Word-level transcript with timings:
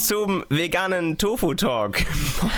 zum 0.00 0.44
veganen 0.48 1.18
Tofu 1.18 1.52
Talk. 1.52 1.98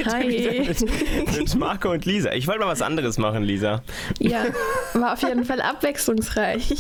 Hi. 0.06 0.64
Mit, 0.68 1.36
mit 1.36 1.54
Marco 1.56 1.90
und 1.90 2.04
Lisa. 2.04 2.32
Ich 2.32 2.46
wollte 2.46 2.60
mal 2.60 2.68
was 2.68 2.82
anderes 2.82 3.18
machen, 3.18 3.42
Lisa. 3.42 3.82
Ja, 4.20 4.46
war 4.94 5.14
auf 5.14 5.22
jeden 5.22 5.44
Fall 5.44 5.60
abwechslungsreich. 5.60 6.72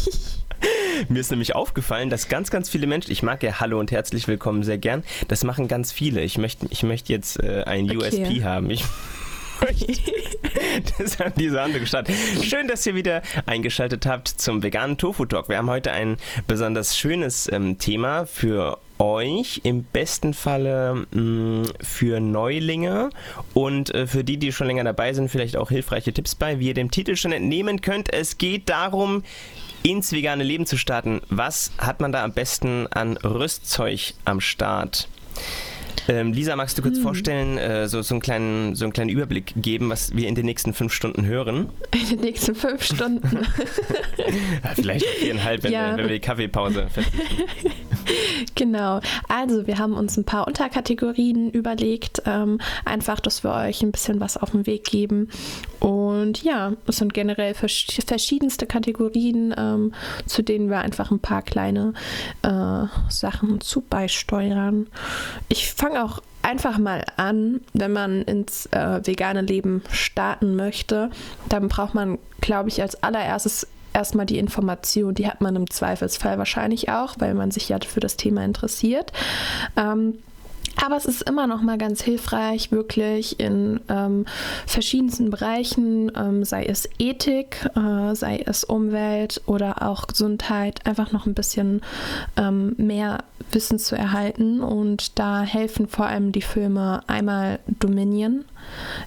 Mir 1.08 1.18
ist 1.18 1.30
nämlich 1.32 1.56
aufgefallen, 1.56 2.10
dass 2.10 2.28
ganz, 2.28 2.50
ganz 2.50 2.68
viele 2.68 2.86
Menschen, 2.86 3.10
ich 3.10 3.24
mag 3.24 3.42
ja 3.42 3.58
Hallo 3.58 3.80
und 3.80 3.90
herzlich 3.90 4.28
willkommen 4.28 4.62
sehr 4.62 4.78
gern, 4.78 5.02
das 5.26 5.42
machen 5.42 5.66
ganz 5.66 5.90
viele. 5.90 6.20
Ich 6.20 6.38
möchte, 6.38 6.66
ich 6.70 6.84
möchte 6.84 7.12
jetzt 7.12 7.42
äh, 7.42 7.64
ein 7.64 7.90
Okay. 7.90 7.96
USP 7.96 8.44
haben. 8.44 8.70
Ich 8.70 8.84
das 10.98 11.18
hat 11.18 11.38
diese 11.38 11.60
andere 11.60 11.86
Stadt. 11.86 12.08
Schön, 12.42 12.68
dass 12.68 12.86
ihr 12.86 12.94
wieder 12.94 13.22
eingeschaltet 13.46 14.06
habt 14.06 14.28
zum 14.28 14.62
veganen 14.62 14.96
Tofu 14.96 15.24
Talk. 15.24 15.48
Wir 15.48 15.58
haben 15.58 15.70
heute 15.70 15.92
ein 15.92 16.16
besonders 16.46 16.96
schönes 16.96 17.50
ähm, 17.50 17.78
Thema 17.78 18.26
für 18.26 18.78
euch, 19.02 19.60
im 19.64 19.82
besten 19.82 20.32
Falle 20.32 21.06
mh, 21.10 21.70
für 21.80 22.20
Neulinge 22.20 23.10
und 23.52 23.92
äh, 23.94 24.06
für 24.06 24.24
die, 24.24 24.38
die 24.38 24.52
schon 24.52 24.68
länger 24.68 24.84
dabei 24.84 25.12
sind, 25.12 25.28
vielleicht 25.28 25.56
auch 25.56 25.68
hilfreiche 25.68 26.12
Tipps 26.12 26.34
bei, 26.34 26.60
wie 26.60 26.68
ihr 26.68 26.74
dem 26.74 26.90
Titel 26.90 27.16
schon 27.16 27.32
entnehmen 27.32 27.80
könnt. 27.80 28.12
Es 28.12 28.38
geht 28.38 28.68
darum, 28.68 29.24
ins 29.82 30.12
vegane 30.12 30.44
Leben 30.44 30.66
zu 30.66 30.76
starten. 30.78 31.20
Was 31.28 31.72
hat 31.78 32.00
man 32.00 32.12
da 32.12 32.22
am 32.22 32.32
besten 32.32 32.86
an 32.86 33.16
Rüstzeug 33.16 34.14
am 34.24 34.40
Start? 34.40 35.08
Ähm, 36.08 36.32
Lisa, 36.32 36.56
magst 36.56 36.76
du 36.78 36.82
kurz 36.82 36.98
vorstellen, 36.98 37.58
äh, 37.58 37.88
so, 37.88 38.02
so, 38.02 38.14
einen 38.14 38.20
kleinen, 38.20 38.74
so 38.74 38.84
einen 38.84 38.92
kleinen 38.92 39.10
Überblick 39.10 39.52
geben, 39.56 39.88
was 39.90 40.14
wir 40.14 40.28
in 40.28 40.34
den 40.34 40.46
nächsten 40.46 40.72
fünf 40.74 40.92
Stunden 40.92 41.24
hören? 41.26 41.68
In 41.92 42.08
den 42.08 42.20
nächsten 42.20 42.54
fünf 42.54 42.82
Stunden. 42.82 43.38
Ja, 44.64 44.70
vielleicht 44.74 45.06
viereinhalb, 45.06 45.62
wenn, 45.64 45.72
Ja. 45.72 45.90
wir, 45.90 45.96
wenn 45.98 46.04
wir 46.08 46.14
die 46.14 46.20
Kaffeepause 46.20 46.86
fertig 46.88 47.12
Genau. 48.54 49.00
Also, 49.28 49.66
wir 49.66 49.78
haben 49.78 49.94
uns 49.94 50.16
ein 50.16 50.24
paar 50.24 50.46
Unterkategorien 50.46 51.50
überlegt. 51.50 52.22
Ähm, 52.26 52.60
einfach, 52.84 53.20
dass 53.20 53.44
wir 53.44 53.52
euch 53.52 53.82
ein 53.82 53.92
bisschen 53.92 54.20
was 54.20 54.36
auf 54.36 54.50
den 54.50 54.66
Weg 54.66 54.84
geben. 54.84 55.28
Und 55.82 56.44
ja, 56.44 56.74
es 56.86 56.98
sind 56.98 57.12
generell 57.12 57.54
vers 57.54 57.86
verschiedenste 58.06 58.66
Kategorien, 58.66 59.52
ähm, 59.58 59.92
zu 60.26 60.42
denen 60.42 60.70
wir 60.70 60.78
einfach 60.78 61.10
ein 61.10 61.18
paar 61.18 61.42
kleine 61.42 61.94
äh, 62.42 62.84
Sachen 63.08 63.60
zu 63.60 63.80
beisteuern. 63.80 64.86
Ich 65.48 65.72
fange 65.72 66.04
auch 66.04 66.22
einfach 66.40 66.78
mal 66.78 67.04
an, 67.16 67.62
wenn 67.72 67.92
man 67.92 68.22
ins 68.22 68.66
äh, 68.66 69.04
vegane 69.04 69.40
Leben 69.40 69.82
starten 69.90 70.54
möchte, 70.54 71.10
dann 71.48 71.66
braucht 71.66 71.94
man, 71.94 72.18
glaube 72.40 72.68
ich, 72.68 72.80
als 72.80 73.02
allererstes 73.02 73.66
erstmal 73.92 74.26
die 74.26 74.38
Information, 74.38 75.14
die 75.14 75.26
hat 75.26 75.40
man 75.40 75.56
im 75.56 75.68
Zweifelsfall 75.68 76.38
wahrscheinlich 76.38 76.90
auch, 76.90 77.16
weil 77.18 77.34
man 77.34 77.50
sich 77.50 77.68
ja 77.68 77.78
für 77.84 78.00
das 78.00 78.16
Thema 78.16 78.44
interessiert. 78.44 79.12
Ähm, 79.76 80.18
aber 80.84 80.96
es 80.96 81.06
ist 81.06 81.22
immer 81.22 81.46
noch 81.46 81.62
mal 81.62 81.78
ganz 81.78 82.02
hilfreich, 82.02 82.72
wirklich 82.72 83.38
in 83.40 83.80
ähm, 83.88 84.26
verschiedensten 84.66 85.30
Bereichen, 85.30 86.10
ähm, 86.16 86.44
sei 86.44 86.64
es 86.64 86.88
Ethik, 86.98 87.68
äh, 87.76 88.14
sei 88.14 88.42
es 88.46 88.64
Umwelt 88.64 89.42
oder 89.46 89.82
auch 89.82 90.06
Gesundheit, 90.06 90.86
einfach 90.86 91.12
noch 91.12 91.26
ein 91.26 91.34
bisschen 91.34 91.82
ähm, 92.36 92.74
mehr 92.78 93.24
Wissen 93.50 93.78
zu 93.78 93.96
erhalten. 93.96 94.60
Und 94.60 95.18
da 95.18 95.42
helfen 95.42 95.88
vor 95.88 96.06
allem 96.06 96.32
die 96.32 96.42
Filme 96.42 97.02
einmal 97.06 97.60
Dominion. 97.66 98.44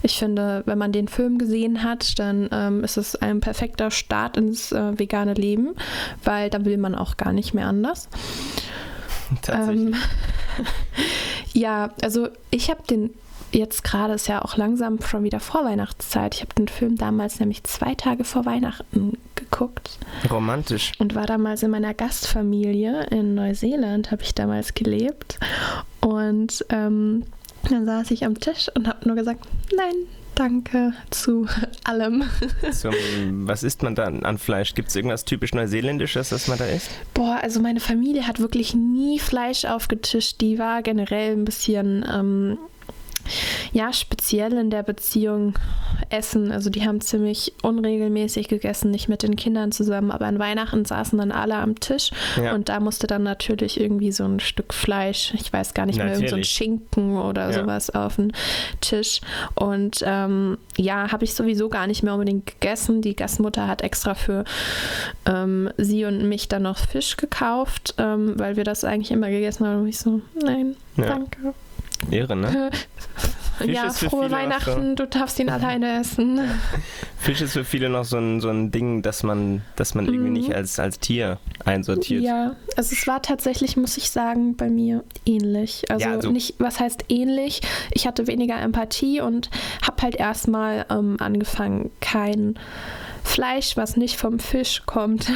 Ich 0.04 0.18
finde, 0.18 0.64
wenn 0.66 0.78
man 0.78 0.92
den 0.92 1.08
Film 1.08 1.38
gesehen 1.38 1.84
hat, 1.84 2.20
dann 2.20 2.50
ähm, 2.52 2.84
ist 2.84 2.98
es 2.98 3.16
ein 3.16 3.40
perfekter 3.40 3.92
Start 3.92 4.38
ins 4.38 4.72
äh, 4.72 4.98
vegane 5.00 5.34
Leben, 5.34 5.76
weil 6.24 6.50
da 6.50 6.64
will 6.66 6.78
man 6.78 6.96
auch 6.96 7.18
gar 7.18 7.34
nicht 7.34 7.54
mehr 7.54 7.68
anders. 7.68 8.10
Tatsächlich. 9.42 9.96
Ja, 11.56 11.92
also 12.02 12.28
ich 12.52 12.70
habe 12.70 12.84
den 12.84 13.12
jetzt 13.54 13.86
gerade 13.86 14.14
ist 14.14 14.28
ja 14.28 14.44
auch 14.44 14.58
langsam 14.58 15.02
schon 15.02 15.24
wieder 15.24 15.40
Vorweihnachtszeit. 15.40 16.36
Ich 16.36 16.42
habe 16.42 16.54
den 16.54 16.68
Film 16.68 16.98
damals 16.98 17.40
nämlich 17.40 17.64
zwei 17.64 17.96
Tage 17.96 18.26
vor 18.26 18.46
Weihnachten 18.46 19.18
geguckt 19.36 19.98
Romantisch. 20.30 20.92
und 21.00 21.16
war 21.16 21.26
damals 21.26 21.64
in 21.64 21.72
meiner 21.72 21.94
Gastfamilie 21.94 23.06
in 23.12 23.34
Neuseeland, 23.36 24.12
habe 24.12 24.24
ich 24.24 24.36
damals 24.36 24.74
gelebt. 24.74 25.40
Und 26.02 26.66
ähm, 26.70 27.24
dann 27.70 27.86
saß 27.86 28.12
ich 28.12 28.26
am 28.26 28.38
Tisch 28.38 28.70
und 28.76 28.88
habe 28.90 29.08
nur 29.08 29.16
gesagt, 29.16 29.46
nein, 29.76 29.96
danke 30.36 30.94
zu 31.10 31.48
allem. 31.84 32.24
Zum, 32.72 32.94
was 33.48 33.64
isst 33.64 33.84
man 33.84 33.96
da 33.96 34.06
an 34.06 34.38
Fleisch? 34.38 34.76
Gibt 34.76 34.90
es 34.90 34.96
irgendwas 34.96 35.26
typisch 35.26 35.54
Neuseeländisches, 35.54 36.30
das 36.30 36.48
man 36.48 36.58
da 36.58 36.66
isst? 36.66 36.90
Boah, 37.14 37.40
also 37.42 37.62
meine 37.62 37.80
Familie 37.80 38.28
hat 38.28 38.40
wirklich 38.40 38.74
nie 38.76 39.20
Fleisch 39.20 39.66
aufgetischt. 39.66 40.42
Die 40.42 40.60
war 40.60 40.82
generell 40.82 41.34
ein 41.34 41.46
bisschen, 41.46 42.06
ähm, 42.12 42.58
ja, 43.74 43.92
speziell 43.94 44.54
in 44.54 44.70
der 44.70 44.84
Beziehung 44.84 45.54
Essen. 46.10 46.52
Also 46.52 46.70
die 46.70 46.86
haben 46.86 47.00
ziemlich 47.02 47.54
unregelmäßig 47.62 48.48
gegessen, 48.48 48.92
nicht 48.92 49.08
mit 49.08 49.24
den 49.24 49.36
Kindern 49.36 49.72
zusammen, 49.72 50.12
aber 50.12 50.26
an 50.26 50.40
Weihnachten 50.40 50.84
saßen 50.86 51.18
dann 51.18 51.32
alle 51.32 51.56
am 51.56 51.80
Tisch 51.80 52.12
Ja. 52.36 52.54
und 52.54 52.70
da 52.70 52.80
musste 52.80 53.08
dann 53.08 53.24
natürlich 53.24 53.80
irgendwie 53.80 54.12
so 54.12 54.26
ein 54.26 54.40
Stück 54.40 54.74
Fleisch, 54.74 55.34
ich 55.36 55.52
weiß 55.52 55.74
gar 55.74 55.86
nicht 55.86 55.98
mehr, 55.98 56.08
irgend 56.08 56.18
so 56.30 56.36
ein 56.36 56.42
Natürlich. 56.42 56.50
Schinken 56.50 57.18
oder 57.18 57.50
Ja. 57.52 57.54
sowas 57.62 57.90
auf 57.90 58.18
den 58.18 58.34
Tisch. 58.82 59.22
Und 59.56 60.04
ähm, 60.06 60.58
ja, 60.78 61.12
habe 61.12 61.24
ich 61.24 61.34
sowieso 61.34 61.70
gar 61.70 61.88
nicht 61.88 62.04
mehr 62.04 62.14
unbedingt 62.14 62.46
gegessen. 62.46 63.02
Die 63.02 63.16
Gastmutter 63.16 63.68
hat 63.68 63.82
extra 63.82 64.16
für 64.16 64.44
ähm, 65.26 65.70
sie 65.78 66.06
und 66.06 66.28
mich 66.28 66.48
dann 66.50 66.64
noch 66.64 66.78
Fisch 66.78 67.18
gekauft, 67.18 67.96
ähm, 67.98 68.34
weil 68.38 68.58
wir 68.58 68.64
das 68.64 68.84
eigentlich 68.84 69.12
immer 69.12 69.30
gegessen 69.30 69.66
haben. 69.66 69.82
Und 69.82 69.88
ich 69.88 69.98
so, 70.00 70.22
nein, 70.44 70.76
Ja. 70.98 71.06
danke. 71.06 71.54
Irre, 72.12 72.36
ne? 72.36 72.70
Ja, 73.66 73.90
frohe 73.90 74.30
Weihnachten, 74.32 74.98
du 74.98 75.08
darfst 75.08 75.40
ihn 75.40 75.50
alleine 75.50 76.02
essen. 76.02 76.42
Fisch 77.18 77.40
ist 77.40 77.54
für 77.54 77.64
viele 77.64 77.88
noch 77.88 78.04
so 78.04 78.18
ein, 78.18 78.42
so 78.42 78.50
ein 78.50 78.70
Ding, 78.70 79.02
dass 79.02 79.24
man, 79.24 79.62
dass 79.78 79.96
man 79.96 80.08
irgendwie 80.08 80.28
Mhm. 80.28 80.34
nicht 80.34 80.54
als, 80.54 80.78
als 80.78 81.00
Tier 81.00 81.40
einsortiert. 81.64 82.22
Ja, 82.22 82.58
also 82.76 82.94
es 82.94 83.08
war 83.08 83.22
tatsächlich, 83.22 83.78
muss 83.78 83.96
ich 83.96 84.10
sagen, 84.10 84.58
bei 84.58 84.70
mir 84.70 85.06
ähnlich. 85.26 85.84
Also, 85.90 86.06
Ja, 86.06 86.12
also- 86.16 86.32
nicht, 86.32 86.56
was 86.60 86.82
heißt 86.82 87.06
ähnlich? 87.08 87.62
Ich 87.92 88.06
hatte 88.06 88.28
weniger 88.28 88.60
Empathie 88.60 89.22
und 89.22 89.50
habe 89.88 90.02
halt 90.02 90.16
erstmal 90.16 90.86
ähm, 90.90 91.16
angefangen, 91.22 91.92
kein 92.02 92.60
Fleisch, 93.24 93.78
was 93.78 93.96
nicht 93.96 94.18
vom 94.18 94.40
Fisch 94.40 94.84
kommt, 94.86 95.32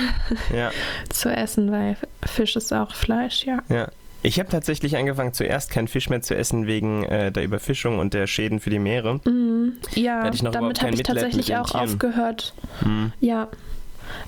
ja. 0.54 0.72
zu 1.10 1.30
essen, 1.32 1.72
weil 1.72 1.96
Fisch 2.26 2.58
ist 2.58 2.74
auch 2.74 2.94
Fleisch, 2.94 3.46
ja. 3.46 3.60
Ja. 3.70 3.88
Ich 4.22 4.40
habe 4.40 4.50
tatsächlich 4.50 4.98
angefangen, 4.98 5.34
zuerst 5.34 5.72
keinen 5.72 5.88
Fisch 5.88 6.10
mehr 6.10 6.22
zu 6.22 6.36
essen 6.36 6.68
wegen 6.68 7.04
äh, 7.04 7.32
der 7.32 7.44
Überfischung 7.44 8.00
und 8.00 8.14
der 8.14 8.28
Schäden 8.28 8.60
für 8.60 8.70
die 8.70 8.80
Meere. 8.80 9.22
Mhm. 9.26 9.78
Ja, 9.96 10.28
überhaupt 10.28 10.56
damit 10.56 10.82
habe 10.82 10.94
ich 10.94 11.04
tatsächlich 11.04 11.56
auch 11.56 11.70
Tieren. 11.70 11.84
aufgehört. 11.84 12.54
Hm. 12.82 13.14
Ja. 13.22 13.48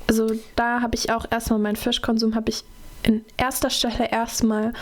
Also 0.07 0.31
da 0.56 0.81
habe 0.81 0.96
ich 0.96 1.12
auch 1.12 1.25
erstmal 1.29 1.59
meinen 1.59 1.75
Fischkonsum 1.75 2.35
habe 2.35 2.50
ich 2.50 2.63
in 3.04 3.24
erster 3.38 3.70
Stelle 3.70 4.12
erstmal 4.12 4.74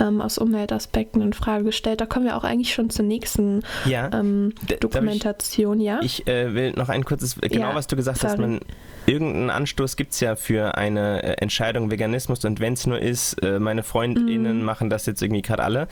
ähm, 0.00 0.20
aus 0.20 0.38
Umweltaspekten 0.38 1.22
in 1.22 1.32
Frage 1.32 1.64
gestellt. 1.64 2.00
Da 2.00 2.06
kommen 2.06 2.24
wir 2.26 2.36
auch 2.36 2.44
eigentlich 2.44 2.74
schon 2.74 2.90
zur 2.90 3.04
nächsten 3.04 3.62
Ja. 3.84 4.10
ähm, 4.12 4.54
D- 4.62 4.66
darf 4.66 4.70
ich- 4.72 4.78
Dokumentation, 4.80 5.80
ja? 5.80 6.00
Ich 6.02 6.26
äh, 6.26 6.54
will 6.54 6.72
noch 6.72 6.88
ein 6.88 7.04
kurzes, 7.04 7.36
genau 7.40 7.68
Ja, 7.70 7.74
was 7.74 7.86
du 7.86 7.96
gesagt 7.96 8.22
hast, 8.24 8.32
sorry. 8.36 8.42
man, 8.42 8.60
irgendeinen 9.06 9.50
Anstoß 9.50 9.96
gibt 9.96 10.12
es 10.12 10.20
ja 10.20 10.36
für 10.36 10.76
eine 10.76 11.22
äh, 11.22 11.32
Entscheidung 11.40 11.90
Veganismus 11.90 12.44
und 12.44 12.60
wenn 12.60 12.74
es 12.74 12.86
nur 12.86 12.98
ist, 13.00 13.42
äh, 13.42 13.58
meine 13.58 13.80
Mhm. 13.82 13.86
FreundInnen 13.86 14.64
machen 14.64 14.90
das 14.90 15.06
jetzt 15.06 15.22
irgendwie 15.22 15.42
gerade 15.42 15.62
alle. 15.64 15.88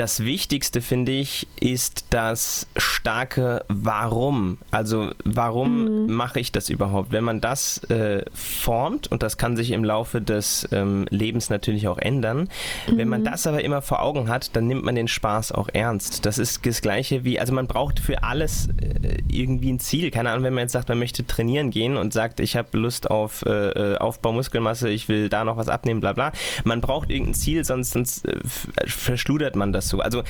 Das 0.00 0.24
Wichtigste, 0.24 0.80
finde 0.80 1.12
ich, 1.12 1.46
ist 1.60 2.06
das 2.08 2.66
starke 2.78 3.66
Warum. 3.68 4.56
Also 4.70 5.10
warum 5.26 6.06
Mhm. 6.06 6.14
mache 6.14 6.40
ich 6.40 6.52
das 6.52 6.70
überhaupt? 6.70 7.12
Wenn 7.12 7.22
man 7.22 7.42
das 7.42 7.84
äh, 7.90 8.24
formt, 8.32 9.08
und 9.12 9.22
das 9.22 9.36
kann 9.36 9.58
sich 9.58 9.72
im 9.72 9.84
Laufe 9.84 10.22
des 10.22 10.66
ähm, 10.72 11.04
Lebens 11.10 11.50
natürlich 11.50 11.86
auch 11.86 11.98
ändern, 11.98 12.48
wenn 12.86 13.08
man 13.08 13.20
Mhm. 13.20 13.24
das 13.26 13.46
aber 13.46 13.62
immer 13.62 13.82
vor 13.82 14.00
Augen 14.00 14.30
hat, 14.30 14.56
dann 14.56 14.68
nimmt 14.68 14.84
man 14.84 14.94
den 14.94 15.06
Spaß 15.06 15.52
auch 15.52 15.68
ernst. 15.70 16.24
Das 16.24 16.38
ist 16.38 16.64
das 16.64 16.80
Gleiche 16.80 17.24
wie, 17.24 17.38
also 17.38 17.52
man 17.52 17.66
braucht 17.66 18.00
für 18.00 18.22
alles 18.22 18.70
äh, 18.80 19.18
irgendwie 19.28 19.70
ein 19.70 19.80
Ziel. 19.80 20.10
Keine 20.10 20.30
Ahnung, 20.30 20.44
wenn 20.44 20.54
man 20.54 20.62
jetzt 20.62 20.72
sagt, 20.72 20.88
man 20.88 20.98
möchte 20.98 21.26
trainieren 21.26 21.70
gehen 21.70 21.98
und 21.98 22.14
sagt, 22.14 22.40
ich 22.40 22.56
habe 22.56 22.78
Lust 22.78 23.10
auf 23.10 23.42
äh, 23.44 23.50
äh, 23.50 23.98
Aufbau 23.98 24.32
Muskelmasse, 24.32 24.88
ich 24.88 25.08
will 25.10 25.28
da 25.28 25.44
noch 25.44 25.58
was 25.58 25.68
abnehmen, 25.68 26.00
bla 26.00 26.14
bla. 26.14 26.32
Man 26.64 26.80
braucht 26.80 27.10
irgendein 27.10 27.34
Ziel, 27.34 27.66
sonst, 27.66 27.90
sonst 27.90 28.24
äh, 28.26 28.38
verschludert 28.86 29.56
man 29.56 29.74
das 29.74 29.89
so. 29.90 30.00
Also 30.00 30.24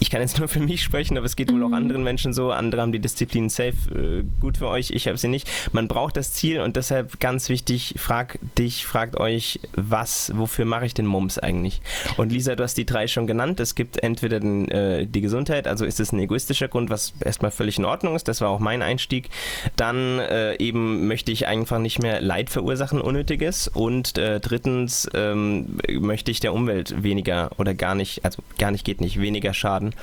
ich 0.00 0.10
kann 0.10 0.20
jetzt 0.20 0.38
nur 0.38 0.48
für 0.48 0.60
mich 0.60 0.82
sprechen, 0.82 1.16
aber 1.16 1.26
es 1.26 1.36
geht 1.36 1.52
wohl 1.52 1.62
auch 1.62 1.68
mhm. 1.68 1.74
anderen 1.74 2.02
Menschen 2.02 2.32
so. 2.32 2.50
Andere 2.50 2.82
haben 2.82 2.92
die 2.92 2.98
Disziplin 2.98 3.48
safe 3.48 3.72
äh, 3.94 4.24
gut 4.40 4.58
für 4.58 4.68
euch, 4.68 4.90
ich 4.90 5.06
habe 5.06 5.18
sie 5.18 5.28
nicht. 5.28 5.48
Man 5.72 5.88
braucht 5.88 6.16
das 6.16 6.32
Ziel 6.32 6.60
und 6.60 6.76
deshalb 6.76 7.20
ganz 7.20 7.48
wichtig, 7.48 7.94
frag 7.98 8.38
dich, 8.58 8.86
fragt 8.86 9.18
euch, 9.18 9.60
was, 9.74 10.32
wofür 10.34 10.64
mache 10.64 10.86
ich 10.86 10.94
den 10.94 11.06
Mums 11.06 11.38
eigentlich? 11.38 11.80
Und 12.16 12.32
Lisa, 12.32 12.56
du 12.56 12.62
hast 12.62 12.76
die 12.76 12.86
drei 12.86 13.06
schon 13.06 13.26
genannt. 13.26 13.60
Es 13.60 13.74
gibt 13.74 14.02
entweder 14.02 14.40
den, 14.40 14.68
äh, 14.68 15.06
die 15.06 15.20
Gesundheit, 15.20 15.66
also 15.68 15.84
ist 15.84 16.00
es 16.00 16.12
ein 16.12 16.18
egoistischer 16.18 16.68
Grund, 16.68 16.90
was 16.90 17.14
erstmal 17.20 17.50
völlig 17.50 17.78
in 17.78 17.84
Ordnung 17.84 18.16
ist. 18.16 18.28
Das 18.28 18.40
war 18.40 18.50
auch 18.50 18.60
mein 18.60 18.82
Einstieg. 18.82 19.30
Dann 19.76 20.18
äh, 20.18 20.56
eben 20.56 21.06
möchte 21.06 21.32
ich 21.32 21.46
einfach 21.46 21.78
nicht 21.78 22.02
mehr 22.02 22.20
Leid 22.20 22.50
verursachen, 22.50 23.00
unnötiges. 23.00 23.68
Und 23.68 24.18
äh, 24.18 24.40
drittens 24.40 25.08
ähm, 25.14 25.78
möchte 25.88 26.30
ich 26.30 26.40
der 26.40 26.52
Umwelt 26.52 27.02
weniger 27.02 27.50
oder 27.58 27.74
gar 27.74 27.94
nicht, 27.94 28.24
also 28.24 28.42
gar 28.58 28.70
nicht 28.70 28.84
geht 28.84 29.00
nicht, 29.00 29.20
weniger 29.20 29.54
schaden. 29.54 29.93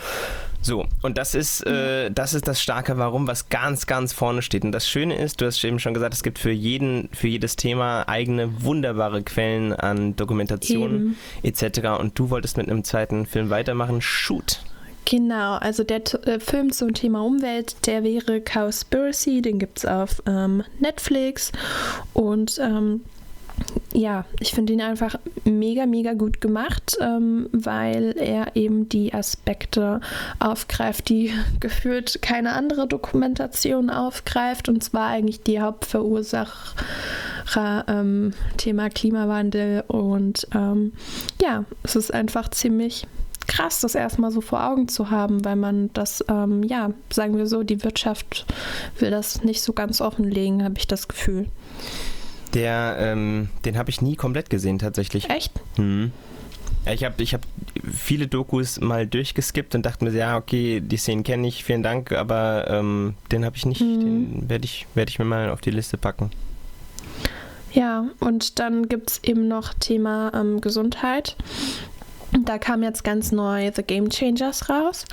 So, 0.63 0.85
und 1.01 1.17
das 1.17 1.33
ist, 1.33 1.65
äh, 1.65 2.11
das 2.11 2.35
ist 2.35 2.47
das 2.47 2.61
starke 2.61 2.97
Warum, 2.97 3.25
was 3.25 3.49
ganz, 3.49 3.87
ganz 3.87 4.13
vorne 4.13 4.43
steht. 4.43 4.63
Und 4.63 4.71
das 4.71 4.87
Schöne 4.87 5.17
ist, 5.17 5.41
du 5.41 5.47
hast 5.47 5.63
eben 5.63 5.79
schon 5.79 5.95
gesagt, 5.95 6.13
es 6.13 6.21
gibt 6.21 6.37
für 6.37 6.51
jeden, 6.51 7.09
für 7.13 7.27
jedes 7.27 7.55
Thema 7.55 8.07
eigene 8.07 8.63
wunderbare 8.63 9.23
Quellen 9.23 9.73
an 9.73 10.15
Dokumentationen 10.15 11.17
etc. 11.41 11.99
Und 11.99 12.17
du 12.19 12.29
wolltest 12.29 12.57
mit 12.57 12.69
einem 12.69 12.83
zweiten 12.83 13.25
Film 13.25 13.49
weitermachen. 13.49 14.01
Shoot! 14.01 14.61
Genau, 15.05 15.55
also 15.55 15.83
der 15.83 16.01
äh, 16.27 16.39
Film 16.39 16.71
zum 16.71 16.93
Thema 16.93 17.23
Umwelt, 17.25 17.87
der 17.87 18.03
wäre 18.03 18.39
Cowspiracy, 18.39 19.41
den 19.41 19.57
gibt 19.57 19.79
es 19.79 19.85
auf 19.85 20.21
ähm, 20.27 20.63
Netflix 20.79 21.51
und 22.13 22.59
ähm, 22.61 23.01
ja, 23.93 24.25
ich 24.39 24.51
finde 24.51 24.73
ihn 24.73 24.81
einfach 24.81 25.15
mega, 25.43 25.85
mega 25.85 26.13
gut 26.13 26.41
gemacht, 26.41 26.97
ähm, 27.01 27.49
weil 27.51 28.15
er 28.17 28.55
eben 28.55 28.87
die 28.87 29.13
Aspekte 29.13 29.99
aufgreift, 30.39 31.09
die 31.09 31.31
gefühlt 31.59 32.21
keine 32.21 32.53
andere 32.53 32.87
Dokumentation 32.87 33.89
aufgreift, 33.89 34.69
und 34.69 34.83
zwar 34.83 35.07
eigentlich 35.07 35.43
die 35.43 35.61
Hauptverursacher 35.61 36.75
ähm, 37.87 38.33
Thema 38.57 38.89
Klimawandel. 38.89 39.83
Und 39.87 40.47
ähm, 40.55 40.93
ja, 41.41 41.65
es 41.83 41.95
ist 41.95 42.13
einfach 42.13 42.49
ziemlich 42.49 43.07
krass, 43.47 43.81
das 43.81 43.95
erstmal 43.95 44.31
so 44.31 44.39
vor 44.39 44.65
Augen 44.65 44.87
zu 44.87 45.09
haben, 45.09 45.43
weil 45.43 45.55
man 45.57 45.89
das, 45.93 46.23
ähm, 46.29 46.63
ja, 46.63 46.91
sagen 47.11 47.37
wir 47.37 47.47
so, 47.47 47.63
die 47.63 47.83
Wirtschaft 47.83 48.45
will 48.99 49.11
das 49.11 49.43
nicht 49.43 49.61
so 49.61 49.73
ganz 49.73 49.99
offenlegen, 49.99 50.63
habe 50.63 50.75
ich 50.77 50.87
das 50.87 51.07
Gefühl. 51.07 51.47
Der, 52.53 52.97
ähm, 52.99 53.49
den 53.65 53.77
habe 53.77 53.89
ich 53.89 54.01
nie 54.01 54.15
komplett 54.15 54.49
gesehen 54.49 54.79
tatsächlich. 54.79 55.29
Echt? 55.29 55.53
Hm. 55.75 56.11
Ich 56.91 57.03
habe 57.03 57.21
ich 57.21 57.33
hab 57.33 57.41
viele 57.93 58.27
Dokus 58.27 58.79
mal 58.79 59.05
durchgeskippt 59.05 59.75
und 59.75 59.85
dachte 59.85 60.03
mir, 60.03 60.11
ja, 60.11 60.35
okay, 60.37 60.81
die 60.81 60.97
Szenen 60.97 61.23
kenne 61.23 61.47
ich, 61.47 61.63
vielen 61.63 61.83
Dank, 61.83 62.11
aber 62.11 62.65
ähm, 62.69 63.13
den 63.31 63.45
habe 63.45 63.55
ich 63.55 63.65
nicht, 63.65 63.81
mhm. 63.81 63.99
den 63.99 64.49
werde 64.49 64.65
ich, 64.65 64.87
werd 64.95 65.09
ich 65.09 65.19
mir 65.19 65.25
mal 65.25 65.51
auf 65.51 65.61
die 65.61 65.69
Liste 65.69 65.97
packen. 65.97 66.31
Ja, 67.71 68.05
und 68.19 68.59
dann 68.59 68.89
gibt 68.89 69.11
es 69.11 69.23
eben 69.23 69.47
noch 69.47 69.73
Thema 69.75 70.31
ähm, 70.33 70.59
Gesundheit. 70.59 71.37
Da 72.45 72.57
kam 72.57 72.81
jetzt 72.83 73.03
ganz 73.03 73.31
neu 73.31 73.71
The 73.73 73.83
Game 73.83 74.09
Changers 74.09 74.69
raus. 74.69 75.05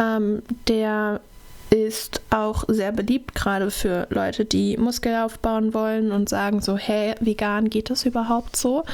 Ähm, 0.00 0.42
der 0.68 1.20
ist 1.70 2.20
auch 2.30 2.64
sehr 2.68 2.92
beliebt, 2.92 3.34
gerade 3.34 3.70
für 3.70 4.06
Leute, 4.10 4.44
die 4.44 4.76
Muskel 4.76 5.16
aufbauen 5.16 5.74
wollen 5.74 6.12
und 6.12 6.28
sagen 6.28 6.60
so, 6.60 6.76
hey, 6.76 7.14
vegan 7.20 7.70
geht 7.70 7.90
das 7.90 8.06
überhaupt 8.06 8.56
so? 8.56 8.84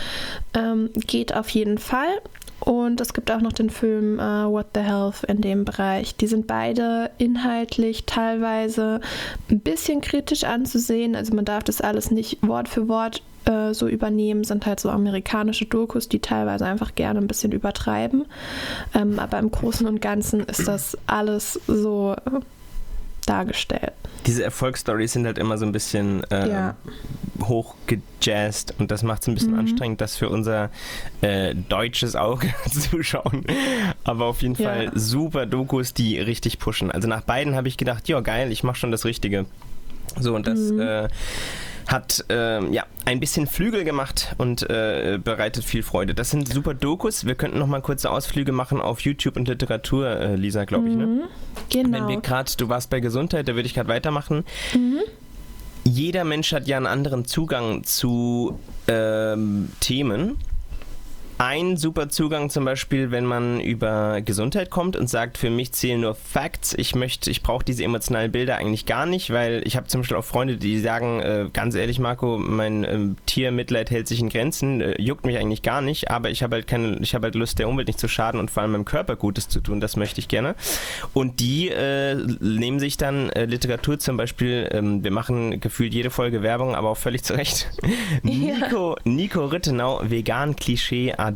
Ähm, 0.55 0.91
geht 0.95 1.35
auf 1.35 1.49
jeden 1.51 1.79
Fall. 1.79 2.21
Und 2.61 3.01
es 3.01 3.13
gibt 3.13 3.31
auch 3.33 3.41
noch 3.41 3.53
den 3.53 3.71
Film 3.71 4.21
uh, 4.21 4.51
What 4.51 4.69
the 4.75 4.83
Health 4.83 5.25
in 5.27 5.41
dem 5.41 5.65
Bereich. 5.65 6.15
Die 6.17 6.29
sind 6.29 6.47
beide 6.47 7.11
inhaltlich 7.19 8.07
teilweise 8.07 9.01
ein 9.51 9.59
bisschen 9.59 10.01
kritisch 10.01 10.45
anzusehen. 10.45 11.17
Also 11.17 11.35
man 11.35 11.45
darf 11.45 11.65
das 11.65 11.81
alles 11.81 12.13
nicht 12.13 12.39
Wort 12.47 12.69
für 12.69 12.87
Wort 12.87 13.23
äh, 13.47 13.75
so 13.75 13.89
übernehmen, 13.89 14.45
sind 14.45 14.65
halt 14.65 14.79
so 14.79 14.91
amerikanische 14.91 15.67
Dokus, 15.67 16.09
die 16.09 16.21
teilweise 16.21 16.65
einfach 16.65 16.95
gerne 16.95 17.19
ein 17.19 17.27
bisschen 17.27 17.51
übertreiben. 17.51 18.27
Ähm, 18.95 19.19
aber 19.19 19.41
im 19.41 19.51
Großen 19.51 19.87
und 19.89 20.01
Ganzen 20.01 20.41
ist 20.41 20.69
das 20.69 20.97
alles 21.09 21.61
so 21.67 22.15
dargestellt. 23.27 23.93
Diese 24.27 24.45
Erfolgsstories 24.45 25.13
sind 25.13 25.27
halt 25.27 25.39
immer 25.39 25.59
so 25.59 25.67
ein 25.67 25.73
bisschen 25.73 26.23
äh, 26.31 26.49
ja. 26.49 26.77
hochgejazzt 27.43 28.75
und 28.79 28.91
das 28.91 29.03
macht 29.03 29.23
es 29.23 29.29
ein 29.29 29.35
bisschen 29.35 29.53
mhm. 29.53 29.61
anstrengend, 29.61 30.01
das 30.01 30.17
für 30.17 30.29
unser 30.29 30.71
äh, 31.21 31.55
deutsches 31.55 32.15
Auge 32.15 32.53
zu 32.71 33.03
schauen. 33.03 33.45
Aber 34.05 34.27
auf 34.27 34.43
jeden 34.43 34.55
ja. 34.55 34.69
Fall 34.69 34.91
super 34.95 35.47
Dokus, 35.47 35.95
die 35.95 36.19
richtig 36.19 36.59
pushen. 36.59 36.91
Also 36.91 37.09
nach 37.09 37.23
beiden 37.23 37.55
habe 37.57 37.69
ich 37.69 37.77
gedacht, 37.77 38.09
ja 38.09 38.21
geil, 38.21 38.53
ich 38.53 38.63
mache 38.63 38.77
schon 38.77 38.93
das 38.93 39.05
Richtige. 39.05 39.47
So 40.21 40.35
und 40.35 40.47
das 40.47 40.59
mhm. 40.59 40.81
äh, 40.81 41.09
hat 41.87 42.25
äh, 42.31 42.65
ja 42.73 42.85
ein 43.05 43.21
bisschen 43.21 43.47
Flügel 43.47 43.85
gemacht 43.85 44.35
und 44.39 44.69
äh, 44.71 45.19
bereitet 45.23 45.65
viel 45.65 45.83
Freude. 45.83 46.15
Das 46.15 46.31
sind 46.31 46.49
super 46.49 46.75
Dokus. 46.75 47.27
Wir 47.27 47.35
könnten 47.35 47.59
noch 47.59 47.67
mal 47.67 47.83
kurze 47.83 48.11
Ausflüge 48.11 48.53
machen 48.53 48.81
auf 48.81 49.01
YouTube 49.01 49.37
und 49.37 49.49
Literatur, 49.49 50.09
äh, 50.09 50.37
Lisa, 50.37 50.65
glaube 50.65 50.89
ich. 50.89 50.95
Ne? 50.95 51.07
Mhm, 51.07 51.21
genau. 51.71 51.99
Wenn 51.99 52.09
wir 52.09 52.21
gerade, 52.21 52.51
du 52.57 52.69
warst 52.69 52.91
bei 52.91 53.01
Gesundheit, 53.01 53.49
da 53.49 53.55
würde 53.55 53.67
ich 53.67 53.75
gerade 53.75 53.89
weitermachen. 53.89 54.45
Mhm. 54.75 55.01
Jeder 55.85 56.25
Mensch 56.25 56.53
hat 56.53 56.69
ja 56.69 56.77
einen 56.77 56.87
anderen 56.87 57.25
Zugang 57.25 57.83
zu 57.85 58.59
ähm, 58.87 59.71
Themen 59.81 60.39
ein 61.43 61.77
super 61.77 62.09
Zugang 62.09 62.51
zum 62.51 62.65
Beispiel, 62.65 63.11
wenn 63.11 63.27
man 63.27 63.61
über 63.61 64.21
Gesundheit 64.21 64.71
kommt 64.71 64.95
und 64.97 65.09
sagt, 65.09 65.37
für 65.37 65.51
mich 65.51 65.73
zählen 65.73 66.01
nur 66.01 66.15
Facts. 66.15 66.73
Ich 66.79 66.95
möchte, 66.95 67.33
ich 67.33 67.43
brauche 67.43 67.65
diese 67.65 67.83
emotionalen 67.83 68.31
Bilder 68.31 68.59
eigentlich 68.59 68.87
gar 68.87 69.07
nicht, 69.07 69.31
weil 69.33 69.61
ich 69.67 69.77
habe 69.77 69.89
zum 69.89 70.03
Beispiel 70.03 70.17
auch 70.17 70.25
Freunde, 70.25 70.57
die 70.57 70.79
sagen, 70.79 71.19
äh, 71.19 71.49
ganz 71.53 71.75
ehrlich, 71.75 71.99
Marco, 71.99 72.39
mein 72.39 72.85
äh, 72.85 73.01
Tiermitleid 73.27 73.91
hält 73.91 74.07
sich 74.07 74.21
in 74.21 74.29
Grenzen, 74.29 74.81
äh, 74.81 75.03
juckt 75.03 75.27
mich 75.27 75.37
eigentlich 75.37 75.63
gar 75.63 75.81
nicht, 75.83 76.13
aber 76.13 76.31
ich 76.31 76.45
habe 76.45 76.55
halt 76.55 76.69
keine, 76.69 76.99
ich 77.01 77.13
habe 77.13 77.25
halt 77.25 77.35
Lust, 77.35 77.59
der 77.59 77.69
Umwelt 77.69 77.89
nicht 77.89 77.99
zu 77.99 78.07
schaden 78.07 78.39
und 78.39 78.49
vor 78.49 78.63
allem 78.63 78.71
meinem 78.71 78.85
Körper 78.85 79.17
Gutes 79.17 79.49
zu 79.49 79.61
tun. 79.61 79.81
Das 79.81 79.97
möchte 79.97 80.21
ich 80.21 80.29
gerne. 80.29 80.55
Und 81.13 81.41
die 81.41 81.71
äh, 81.71 82.15
nehmen 82.39 82.79
sich 82.79 82.99
dann 82.99 83.31
äh, 83.31 83.47
Literatur 83.47 83.99
zum 83.99 84.17
Beispiel. 84.17 84.69
Ähm, 84.71 85.03
wir 85.03 85.11
machen 85.11 85.59
gefühlt 85.59 85.93
jede 85.93 86.11
Folge 86.11 86.45
Werbung, 86.45 86.77
aber 86.77 86.91
auch 86.91 86.97
völlig 86.97 87.25
zurecht. 87.25 87.69
Nico, 88.23 88.97
Nico 89.03 89.45
Rittenau, 89.45 90.03
vegan 90.05 90.55
Klischee 90.55 91.15
AD, 91.15 91.32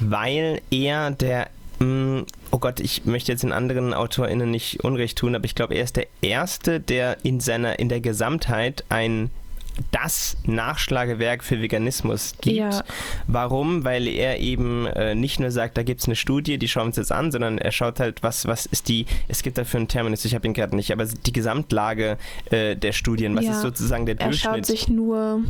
weil 0.00 0.60
er 0.70 1.10
der 1.10 1.48
mm, 1.78 2.22
oh 2.50 2.58
Gott, 2.58 2.80
ich 2.80 3.04
möchte 3.04 3.32
jetzt 3.32 3.42
den 3.42 3.52
anderen 3.52 3.92
AutorInnen 3.92 4.50
nicht 4.50 4.84
Unrecht 4.84 5.18
tun, 5.18 5.34
aber 5.34 5.44
ich 5.44 5.54
glaube, 5.54 5.74
er 5.74 5.84
ist 5.84 5.96
der 5.96 6.06
Erste, 6.22 6.80
der 6.80 7.24
in 7.24 7.40
seiner, 7.40 7.78
in 7.78 7.88
der 7.88 8.00
Gesamtheit 8.00 8.84
ein 8.88 9.30
das 9.90 10.36
Nachschlagewerk 10.44 11.42
für 11.42 11.60
Veganismus 11.60 12.34
gibt. 12.40 12.56
Ja. 12.56 12.84
Warum? 13.26 13.84
Weil 13.84 14.06
er 14.06 14.38
eben 14.38 14.86
äh, 14.86 15.14
nicht 15.14 15.40
nur 15.40 15.50
sagt, 15.50 15.76
da 15.76 15.82
gibt 15.82 16.00
es 16.00 16.06
eine 16.06 16.16
Studie, 16.16 16.58
die 16.58 16.68
schauen 16.68 16.84
wir 16.84 16.86
uns 16.88 16.96
jetzt 16.96 17.12
an, 17.12 17.32
sondern 17.32 17.58
er 17.58 17.72
schaut 17.72 17.98
halt, 17.98 18.22
was, 18.22 18.46
was 18.46 18.66
ist 18.66 18.88
die, 18.88 19.06
es 19.26 19.42
gibt 19.42 19.58
dafür 19.58 19.78
einen 19.78 19.88
Terminus, 19.88 20.24
ich 20.24 20.34
habe 20.34 20.46
ihn 20.46 20.54
gerade 20.54 20.76
nicht, 20.76 20.92
aber 20.92 21.04
die 21.04 21.32
Gesamtlage 21.32 22.18
äh, 22.50 22.76
der 22.76 22.92
Studien, 22.92 23.34
was 23.36 23.46
ja. 23.46 23.52
ist 23.52 23.62
sozusagen 23.62 24.06
der 24.06 24.14
Durchschnitt? 24.14 24.44
Er 24.44 24.56
schaut 24.56 24.66
sich 24.66 24.88
nur, 24.88 25.42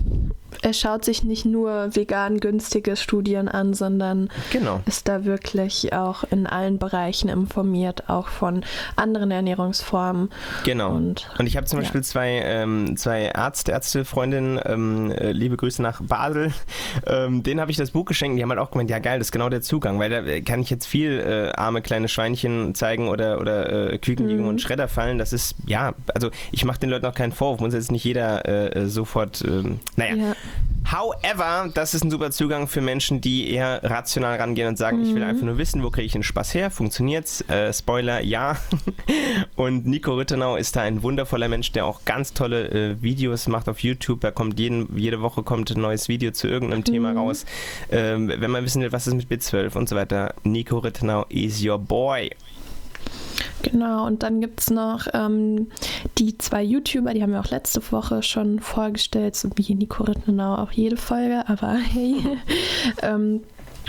er 0.63 0.73
schaut 0.73 1.05
sich 1.05 1.25
nicht 1.25 1.45
nur 1.45 1.95
vegan 1.95 2.41
günstige 2.41 2.97
Studien 2.97 3.49
an, 3.49 3.75
sondern 3.75 4.29
genau. 4.51 4.81
ist 4.87 5.09
da 5.09 5.25
wirklich 5.25 5.93
auch 5.93 6.25
in 6.31 6.47
allen 6.47 6.79
Bereichen 6.79 7.29
informiert, 7.29 8.09
auch 8.09 8.29
von 8.29 8.65
anderen 8.97 9.31
Ernährungsformen. 9.31 10.31
Genau. 10.65 10.93
Und, 10.93 11.31
Und 11.39 11.47
ich 11.47 11.57
habe 11.57 11.67
zum 11.67 11.81
Beispiel 11.81 12.03
zwei, 12.03 12.43
ähm, 12.45 12.97
zwei 12.97 13.33
Ärzte, 13.35 13.73
Ärzte 13.73 14.05
Freundin, 14.05 14.61
ähm, 14.65 15.11
äh, 15.11 15.33
liebe 15.33 15.57
Grüße 15.57 15.83
nach 15.83 16.01
Basel, 16.01 16.53
ähm, 17.07 17.43
denen 17.43 17.61
habe 17.61 17.71
ich 17.71 17.77
das 17.77 17.91
Buch 17.91 18.05
geschenkt. 18.05 18.39
Die 18.39 18.43
haben 18.43 18.51
halt 18.51 18.61
auch 18.61 18.71
gemeint, 18.71 18.91
ja 18.91 18.99
geil, 18.99 19.19
das 19.19 19.29
ist 19.29 19.33
genau 19.33 19.49
der 19.49 19.63
Zugang, 19.63 19.99
weil 19.99 20.11
da 20.11 20.19
äh, 20.19 20.43
kann 20.43 20.61
ich 20.61 20.71
jetzt 20.71 20.87
viel 20.87 21.21
äh, 21.21 21.53
arme 21.57 21.83
kleine 21.83 22.09
Schweinchen 22.09 22.75
zeigen 22.75 23.09
oder, 23.09 23.41
oder 23.41 23.93
äh, 23.93 23.99
Küken 23.99 24.29
liegen 24.29 24.43
mhm. 24.43 24.49
und 24.49 24.61
Schredder 24.61 24.89
fallen. 24.89 25.19
Das 25.19 25.33
ist, 25.33 25.55
ja, 25.67 25.95
also 26.15 26.31
ich 26.53 26.65
mache 26.65 26.81
den 26.81 26.91
Leuten 26.91 27.07
auch 27.07 27.15
keinen 27.15 27.33
Vorwurf, 27.33 27.61
muss 27.61 27.75
jetzt 27.75 27.93
nicht 27.93 28.05
jeder 28.05 28.47
äh, 28.49 28.87
sofort, 28.89 29.43
ähm, 29.47 29.81
naja. 29.97 30.15
Ja. 30.15 30.33
However, 30.91 31.71
das 31.73 31.95
ist 31.95 32.05
ein 32.05 32.11
super 32.11 32.31
Zugang 32.31 32.69
für 32.69 32.81
Menschen, 32.81 33.21
die 33.21 33.51
eher 33.51 33.81
rational 33.83 34.37
rangehen 34.37 34.69
und 34.69 34.77
sagen, 34.77 34.99
mhm. 34.99 35.05
ich 35.05 35.15
will 35.15 35.23
mhm. 35.23 35.29
einfach 35.29 35.45
nur 35.45 35.59
wissen, 35.59 35.83
wo 35.83 35.91
kriege 35.91 36.07
ich 36.07 36.13
den 36.13 36.23
Spaß 36.23 36.55
her? 36.55 36.71
Funktioniert's? 36.71 37.41
Äh, 37.49 37.73
Spoiler, 37.73 38.21
ja. 38.21 38.57
und 39.57 39.87
Nico 39.87 40.15
Rittenau 40.15 40.57
ist 40.57 40.77
da 40.77 40.83
ein 40.83 41.03
wundervoller 41.03 41.49
Mensch, 41.49 41.73
der 41.73 41.87
auch 41.87 42.05
ganz 42.05 42.35
tolle 42.35 42.69
äh, 42.69 43.03
Videos 43.03 43.49
macht 43.49 43.69
auf 43.69 43.81
YouTube. 43.81 44.21
Da 44.21 44.31
kommt 44.31 44.61
jeden, 44.61 44.97
jede 44.97 45.23
Woche 45.23 45.43
kommt 45.43 45.71
ein 45.71 45.81
neues 45.81 46.09
Video 46.09 46.33
zu 46.33 46.49
irgendeinem 46.49 46.81
mhm. 46.81 46.85
Thema 46.85 47.13
raus. 47.13 47.47
Ähm, 47.91 48.29
wenn 48.29 48.51
man 48.51 48.65
wissen 48.65 48.83
will, 48.83 48.93
was 48.93 49.07
ist 49.07 49.15
mit 49.15 49.31
B12 49.31 49.77
und 49.77 49.89
so 49.89 49.97
weiter, 49.97 50.35
Nico 50.45 50.79
Rittenau 50.79 51.25
is 51.29 51.65
your 51.65 51.79
boy. 51.79 52.31
Genau, 53.65 54.07
und 54.07 54.23
dann 54.23 54.41
gibt 54.41 54.61
es 54.61 54.71
noch 54.71 55.07
ähm, 55.13 55.69
die 56.19 56.39
zwei 56.39 56.63
YouTuber, 56.63 57.15
die 57.15 57.23
haben 57.23 57.33
wir 57.33 57.41
auch 57.41 57.51
letzte 57.51 57.81
Woche 57.93 58.23
schon 58.23 58.61
vorgestellt, 58.61 59.37
so 59.37 59.49
wie 59.57 59.75
Nico 59.75 60.05
Rittenau 60.05 60.57
auch 60.57 60.71
jede 60.73 60.97
Folge, 60.97 61.49
aber 61.49 61.73
hey. 61.93 62.17
ähm, 63.03 63.41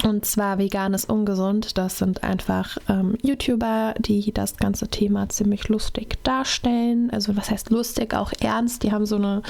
Und 0.04 0.26
zwar 0.26 0.58
vegan 0.58 0.94
ist 0.94 1.10
ungesund. 1.10 1.78
Das 1.78 2.00
sind 2.00 2.22
einfach 2.24 2.78
ähm, 2.90 3.18
YouTuber, 3.22 3.96
die 3.98 4.34
das 4.34 4.58
ganze 4.58 4.90
Thema 4.90 5.30
ziemlich 5.30 5.70
lustig 5.70 6.22
darstellen. 6.24 7.10
Also 7.12 7.38
was 7.38 7.50
heißt 7.50 7.70
lustig, 7.70 8.14
auch 8.14 8.34
ernst. 8.42 8.84
Die 8.84 8.92
haben 8.92 9.06
so 9.06 9.16
eine 9.16 9.42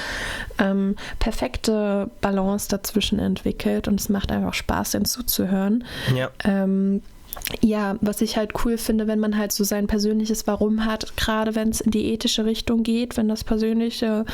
ähm, 0.59 0.95
perfekte 1.19 2.11
Balance 2.21 2.69
dazwischen 2.69 3.17
entwickelt 3.17 3.87
und 3.87 3.99
es 3.99 4.07
macht 4.07 4.31
einfach 4.31 4.53
Spaß, 4.53 4.91
denen 4.91 5.05
zuzuhören. 5.05 5.83
Ja. 6.15 6.29
Ähm, 6.43 7.01
ja, 7.61 7.95
was 8.01 8.21
ich 8.21 8.37
halt 8.37 8.53
cool 8.63 8.77
finde, 8.77 9.07
wenn 9.07 9.19
man 9.19 9.37
halt 9.37 9.51
so 9.51 9.63
sein 9.63 9.87
persönliches 9.87 10.47
Warum 10.47 10.85
hat, 10.85 11.15
gerade 11.17 11.55
wenn 11.55 11.69
es 11.69 11.81
in 11.81 11.91
die 11.91 12.11
ethische 12.13 12.45
Richtung 12.45 12.83
geht, 12.83 13.17
wenn 13.17 13.27
das 13.27 13.43
persönliche 13.43 14.25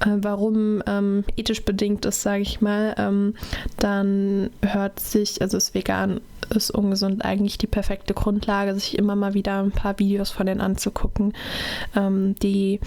äh, 0.00 0.08
Warum 0.16 0.82
ähm, 0.86 1.24
ethisch 1.36 1.64
bedingt 1.64 2.04
ist, 2.04 2.22
sage 2.22 2.42
ich 2.42 2.60
mal, 2.60 2.94
ähm, 2.98 3.34
dann 3.78 4.50
hört 4.62 5.00
sich, 5.00 5.42
also 5.42 5.56
ist 5.56 5.74
vegan 5.74 6.20
ist 6.50 6.70
ungesund 6.70 7.24
eigentlich 7.24 7.56
die 7.56 7.66
perfekte 7.66 8.12
Grundlage, 8.12 8.74
sich 8.74 8.98
immer 8.98 9.16
mal 9.16 9.32
wieder 9.32 9.62
ein 9.62 9.72
paar 9.72 9.98
Videos 9.98 10.30
von 10.30 10.46
denen 10.46 10.60
anzugucken, 10.60 11.32
ähm, 11.96 12.34
die 12.42 12.80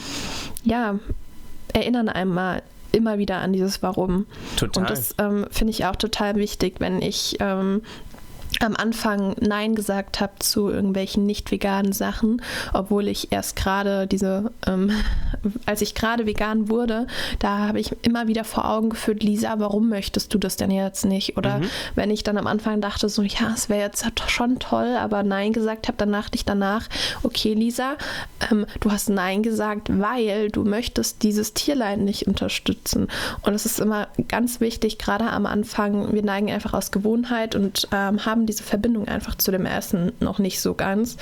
ja 0.63 0.99
erinnern 1.73 2.07
einem 2.07 2.33
mal 2.33 2.61
immer 2.91 3.17
wieder 3.17 3.37
an 3.37 3.53
dieses 3.53 3.81
Warum. 3.83 4.25
Total. 4.55 4.81
Und 4.81 4.89
das 4.89 5.15
ähm, 5.19 5.45
finde 5.51 5.71
ich 5.71 5.85
auch 5.85 5.95
total 5.95 6.35
wichtig, 6.35 6.75
wenn 6.79 7.01
ich 7.01 7.37
ähm, 7.39 7.81
am 8.59 8.75
Anfang 8.75 9.35
Nein 9.39 9.75
gesagt 9.75 10.19
habe 10.19 10.33
zu 10.39 10.69
irgendwelchen 10.69 11.25
nicht 11.25 11.51
veganen 11.51 11.91
Sachen, 11.91 12.41
obwohl 12.73 13.07
ich 13.07 13.31
erst 13.31 13.55
gerade 13.55 14.07
diese, 14.07 14.51
ähm, 14.65 14.91
als 15.65 15.81
ich 15.81 15.95
gerade 15.95 16.25
vegan 16.25 16.69
wurde, 16.69 17.07
da 17.39 17.59
habe 17.59 17.79
ich 17.79 17.95
immer 18.03 18.27
wieder 18.27 18.43
vor 18.43 18.69
Augen 18.69 18.89
geführt, 18.89 19.23
Lisa, 19.23 19.55
warum 19.57 19.89
möchtest 19.89 20.33
du 20.33 20.37
das 20.37 20.57
denn 20.57 20.71
jetzt 20.71 21.05
nicht? 21.05 21.37
Oder 21.37 21.59
mhm. 21.59 21.69
wenn 21.95 22.11
ich 22.11 22.23
dann 22.23 22.37
am 22.37 22.47
Anfang 22.47 22.81
dachte, 22.81 23.09
so, 23.09 23.21
ja, 23.21 23.51
es 23.53 23.69
wäre 23.69 23.81
jetzt 23.81 24.05
schon 24.29 24.59
toll, 24.59 24.95
aber 24.97 25.23
Nein 25.23 25.53
gesagt 25.53 25.87
habe, 25.87 25.97
dann 25.97 26.11
dachte 26.11 26.35
ich 26.35 26.45
danach, 26.45 26.87
okay, 27.23 27.53
Lisa, 27.53 27.95
ähm, 28.51 28.65
du 28.79 28.91
hast 28.91 29.09
Nein 29.09 29.43
gesagt, 29.43 29.89
weil 29.99 30.49
du 30.49 30.63
möchtest 30.63 31.23
dieses 31.23 31.53
Tierlein 31.53 32.03
nicht 32.03 32.27
unterstützen. 32.27 33.07
Und 33.41 33.53
es 33.53 33.65
ist 33.65 33.79
immer 33.79 34.07
ganz 34.27 34.59
wichtig, 34.59 34.97
gerade 34.97 35.25
am 35.29 35.45
Anfang, 35.45 36.13
wir 36.13 36.23
neigen 36.23 36.51
einfach 36.51 36.73
aus 36.73 36.91
Gewohnheit 36.91 37.55
und 37.55 37.87
ähm, 37.91 38.25
haben 38.25 38.36
diese 38.45 38.63
Verbindung 38.63 39.07
einfach 39.07 39.35
zu 39.35 39.51
dem 39.51 39.65
Essen 39.65 40.11
noch 40.19 40.39
nicht 40.39 40.61
so 40.61 40.73
ganz. 40.73 41.17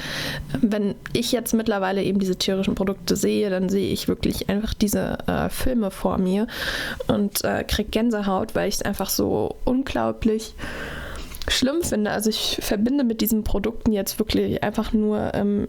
Wenn 0.62 0.96
ich 1.14 1.32
jetzt 1.32 1.54
mittlerweile 1.54 2.04
eben 2.04 2.20
diese 2.20 2.36
tierischen 2.36 2.76
Produkte 2.76 3.16
sehe, 3.16 3.50
dann 3.50 3.70
sehe 3.70 3.92
ich 3.92 4.08
wirklich 4.08 4.50
einfach 4.50 4.74
diese 4.74 5.18
äh, 5.28 5.50
Filme 5.50 5.92
vor 5.92 6.18
mir 6.18 6.48
und 7.08 7.44
äh, 7.44 7.64
kriege 7.64 7.90
Gänsehaut, 7.90 8.56
weil 8.56 8.70
ich 8.70 8.76
es 8.76 8.82
einfach 8.82 9.10
so 9.10 9.56
unglaublich 9.64 10.54
schlimm 11.48 11.84
finde. 11.84 12.12
Also 12.12 12.30
ich 12.30 12.60
verbinde 12.62 13.04
mit 13.04 13.22
diesen 13.22 13.44
Produkten 13.44 13.92
jetzt 13.92 14.20
wirklich 14.20 14.64
einfach 14.64 14.94
nur 14.94 15.34
ähm, 15.34 15.68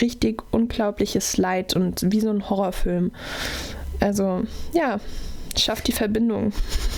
richtig 0.00 0.42
unglaubliches 0.50 1.36
Leid 1.36 1.74
und 1.74 2.12
wie 2.12 2.20
so 2.20 2.30
ein 2.30 2.48
Horrorfilm. 2.48 3.12
Also 4.00 4.44
ja, 4.72 5.00
schafft 5.56 5.88
die 5.88 5.92
Verbindung. 5.92 6.52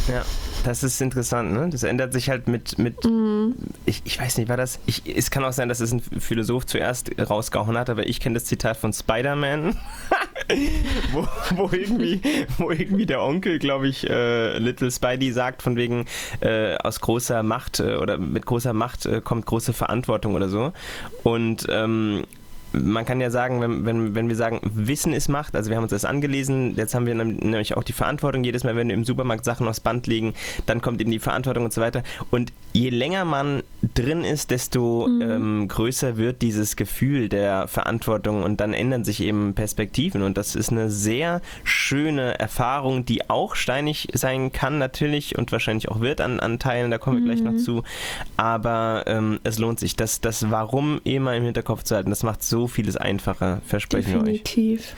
Ja, 0.08 0.24
das 0.64 0.82
ist 0.82 1.00
interessant, 1.00 1.52
ne? 1.52 1.68
Das 1.70 1.82
ändert 1.82 2.12
sich 2.12 2.30
halt 2.30 2.48
mit, 2.48 2.78
mit 2.78 3.04
mm. 3.04 3.52
ich, 3.86 4.02
ich 4.04 4.20
weiß 4.20 4.38
nicht, 4.38 4.48
war 4.48 4.56
das, 4.56 4.80
ich, 4.86 5.02
es 5.06 5.30
kann 5.30 5.44
auch 5.44 5.52
sein, 5.52 5.68
dass 5.68 5.80
es 5.80 5.92
ein 5.92 6.00
Philosoph 6.00 6.66
zuerst 6.66 7.10
rausgehauen 7.18 7.76
hat, 7.76 7.90
aber 7.90 8.06
ich 8.06 8.20
kenne 8.20 8.34
das 8.34 8.44
Zitat 8.44 8.76
von 8.76 8.92
Spider-Man, 8.92 9.76
wo, 11.12 11.26
wo, 11.56 11.70
irgendwie, 11.72 12.20
wo 12.58 12.70
irgendwie 12.70 13.06
der 13.06 13.22
Onkel, 13.22 13.58
glaube 13.58 13.88
ich, 13.88 14.08
äh, 14.08 14.58
Little 14.58 14.90
Spidey 14.90 15.32
sagt, 15.32 15.62
von 15.62 15.76
wegen 15.76 16.06
äh, 16.40 16.76
aus 16.76 17.00
großer 17.00 17.42
Macht 17.42 17.80
äh, 17.80 17.96
oder 17.96 18.18
mit 18.18 18.46
großer 18.46 18.72
Macht 18.72 19.06
äh, 19.06 19.20
kommt 19.20 19.46
große 19.46 19.72
Verantwortung 19.72 20.34
oder 20.34 20.48
so. 20.48 20.72
Und 21.22 21.66
ähm, 21.70 22.24
man 22.72 23.04
kann 23.04 23.20
ja 23.20 23.30
sagen, 23.30 23.60
wenn, 23.60 23.84
wenn, 23.86 24.14
wenn 24.14 24.28
wir 24.28 24.36
sagen, 24.36 24.60
Wissen 24.62 25.12
ist 25.12 25.28
Macht, 25.28 25.56
also 25.56 25.70
wir 25.70 25.76
haben 25.76 25.84
uns 25.84 25.90
das 25.90 26.04
angelesen, 26.04 26.74
jetzt 26.76 26.94
haben 26.94 27.06
wir 27.06 27.14
nämlich 27.14 27.76
auch 27.76 27.82
die 27.82 27.92
Verantwortung, 27.92 28.44
jedes 28.44 28.64
Mal, 28.64 28.76
wenn 28.76 28.88
wir 28.88 28.94
im 28.94 29.04
Supermarkt 29.04 29.44
Sachen 29.44 29.66
aufs 29.68 29.80
Band 29.80 30.06
legen, 30.06 30.34
dann 30.66 30.80
kommt 30.80 31.00
eben 31.00 31.10
die 31.10 31.18
Verantwortung 31.18 31.64
und 31.64 31.72
so 31.72 31.80
weiter. 31.80 32.02
Und 32.30 32.52
je 32.72 32.90
länger 32.90 33.24
man 33.24 33.62
drin 33.94 34.24
ist, 34.24 34.50
desto 34.50 35.06
mhm. 35.08 35.22
ähm, 35.22 35.68
größer 35.68 36.16
wird 36.16 36.42
dieses 36.42 36.76
Gefühl 36.76 37.28
der 37.28 37.68
Verantwortung 37.68 38.42
und 38.42 38.60
dann 38.60 38.74
ändern 38.74 39.04
sich 39.04 39.22
eben 39.22 39.54
Perspektiven 39.54 40.22
und 40.22 40.36
das 40.36 40.54
ist 40.54 40.70
eine 40.70 40.90
sehr 40.90 41.40
schöne 41.64 42.38
Erfahrung, 42.38 43.04
die 43.04 43.30
auch 43.30 43.54
steinig 43.54 44.08
sein 44.12 44.52
kann 44.52 44.78
natürlich 44.78 45.38
und 45.38 45.52
wahrscheinlich 45.52 45.88
auch 45.88 46.00
wird 46.00 46.20
an, 46.20 46.40
an 46.40 46.58
Teilen, 46.58 46.90
da 46.90 46.98
kommen 46.98 47.16
wir 47.16 47.22
mhm. 47.22 47.26
gleich 47.26 47.42
noch 47.42 47.52
mhm. 47.52 47.58
zu, 47.58 47.82
aber 48.36 49.04
ähm, 49.06 49.40
es 49.44 49.58
lohnt 49.58 49.80
sich, 49.80 49.96
das, 49.96 50.20
das 50.20 50.50
Warum 50.50 51.00
immer 51.04 51.34
im 51.34 51.44
Hinterkopf 51.44 51.82
zu 51.82 51.94
halten, 51.94 52.10
das 52.10 52.22
macht 52.22 52.42
so 52.42 52.57
vieles 52.66 52.96
einfacher, 52.96 53.60
versprechen 53.64 54.24
Definitiv. 54.24 54.94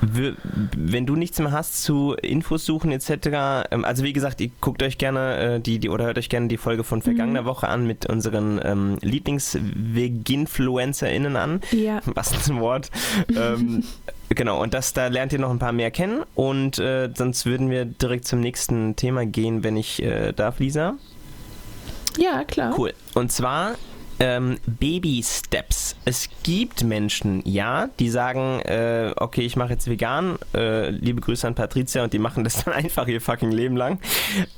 wir 0.00 0.14
euch 0.30 0.34
wenn 0.76 1.06
du 1.06 1.16
nichts 1.16 1.38
mehr 1.38 1.52
hast 1.52 1.82
zu 1.82 2.12
Infos 2.14 2.66
suchen 2.66 2.92
etc., 2.92 3.66
ähm, 3.70 3.84
also 3.84 4.04
wie 4.04 4.12
gesagt, 4.12 4.40
ihr 4.40 4.50
guckt 4.60 4.82
euch 4.82 4.98
gerne 4.98 5.56
äh, 5.56 5.60
die, 5.60 5.78
die 5.78 5.88
oder 5.88 6.04
hört 6.04 6.18
euch 6.18 6.28
gerne 6.28 6.48
die 6.48 6.56
Folge 6.56 6.82
von 6.84 7.02
vergangener 7.02 7.42
mhm. 7.42 7.46
Woche 7.46 7.68
an 7.68 7.86
mit 7.86 8.06
unseren 8.06 8.60
ähm, 8.62 8.98
Lieblings-Veginfluencerinnen 9.00 11.36
an. 11.36 11.60
Ja. 11.70 12.00
Was 12.06 12.48
ein 12.48 12.60
Wort. 12.60 12.90
ähm, 13.34 13.84
genau, 14.28 14.62
und 14.62 14.74
das, 14.74 14.92
da 14.92 15.08
lernt 15.08 15.32
ihr 15.32 15.38
noch 15.38 15.50
ein 15.50 15.58
paar 15.58 15.72
mehr 15.72 15.90
kennen 15.90 16.22
und 16.34 16.78
äh, 16.78 17.10
sonst 17.14 17.46
würden 17.46 17.70
wir 17.70 17.84
direkt 17.84 18.26
zum 18.26 18.40
nächsten 18.40 18.96
Thema 18.96 19.26
gehen, 19.26 19.64
wenn 19.64 19.76
ich 19.76 20.02
äh, 20.02 20.32
darf, 20.32 20.58
Lisa. 20.58 20.94
Ja, 22.18 22.44
klar. 22.44 22.74
Cool. 22.78 22.92
Und 23.14 23.32
zwar 23.32 23.74
ähm, 24.20 24.58
Baby 24.66 25.22
Steps. 25.22 25.96
Es 26.04 26.28
gibt 26.42 26.84
Menschen, 26.84 27.42
ja, 27.44 27.88
die 27.98 28.08
sagen, 28.08 28.60
äh, 28.60 29.12
okay, 29.16 29.42
ich 29.42 29.56
mache 29.56 29.70
jetzt 29.70 29.88
vegan. 29.88 30.38
Äh, 30.54 30.90
liebe 30.90 31.20
Grüße 31.20 31.46
an 31.46 31.54
Patricia 31.54 32.04
und 32.04 32.12
die 32.12 32.18
machen 32.18 32.44
das 32.44 32.64
dann 32.64 32.74
einfach 32.74 33.08
ihr 33.08 33.20
fucking 33.20 33.50
Leben 33.50 33.76
lang. 33.76 33.98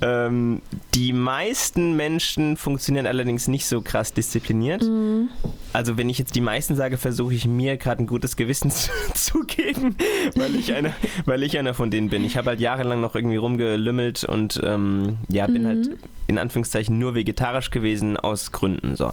Ähm, 0.01 0.63
die 0.95 1.13
meisten 1.13 1.97
Menschen 1.97 2.57
funktionieren 2.57 3.07
allerdings 3.07 3.49
nicht 3.49 3.67
so 3.67 3.81
krass 3.81 4.13
diszipliniert. 4.13 4.83
Mhm. 4.83 5.29
Also 5.73 5.97
wenn 5.97 6.09
ich 6.09 6.19
jetzt 6.19 6.35
die 6.35 6.41
meisten 6.41 6.75
sage, 6.75 6.97
versuche 6.97 7.35
ich 7.35 7.47
mir 7.47 7.77
gerade 7.77 8.03
ein 8.03 8.07
gutes 8.07 8.37
Gewissen 8.37 8.71
zu, 8.73 8.91
zu 9.15 9.41
geben, 9.41 9.97
weil 10.35 10.55
ich, 10.57 10.73
einer, 10.73 10.93
weil 11.25 11.43
ich 11.43 11.59
einer 11.59 11.75
von 11.75 11.91
denen 11.91 12.09
bin. 12.09 12.25
Ich 12.25 12.37
habe 12.37 12.51
halt 12.51 12.61
jahrelang 12.61 13.01
noch 13.01 13.15
irgendwie 13.15 13.37
rumgelümmelt 13.37 14.25
und 14.25 14.61
ähm, 14.65 15.19
ja, 15.29 15.47
bin 15.47 15.63
mhm. 15.63 15.67
halt 15.67 15.91
in 16.27 16.39
Anführungszeichen 16.39 16.99
nur 16.99 17.15
vegetarisch 17.15 17.71
gewesen 17.71 18.17
aus 18.17 18.53
Gründen. 18.53 18.97
So. 18.97 19.13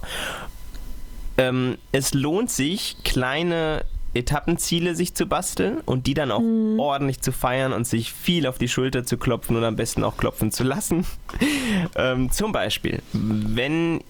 Ähm, 1.37 1.77
es 1.91 2.13
lohnt 2.13 2.51
sich, 2.51 2.97
kleine 3.03 3.85
Etappenziele 4.13 4.95
sich 4.95 5.15
zu 5.15 5.25
basteln 5.25 5.79
und 5.85 6.05
die 6.05 6.13
dann 6.13 6.31
auch 6.31 6.41
mhm. 6.41 6.79
ordentlich 6.79 7.21
zu 7.21 7.31
feiern 7.31 7.73
und 7.73 7.87
sich 7.87 8.13
viel 8.13 8.45
auf 8.45 8.57
die 8.57 8.67
Schulter 8.67 9.05
zu 9.05 9.17
klopfen 9.17 9.55
und 9.55 9.63
am 9.63 9.75
besten 9.75 10.03
auch 10.03 10.17
klopfen 10.17 10.51
zu 10.51 10.63
lassen. 10.63 11.05
ähm, 11.95 12.31
zum 12.31 12.51
Beispiel, 12.51 13.01
wenn 13.11 14.01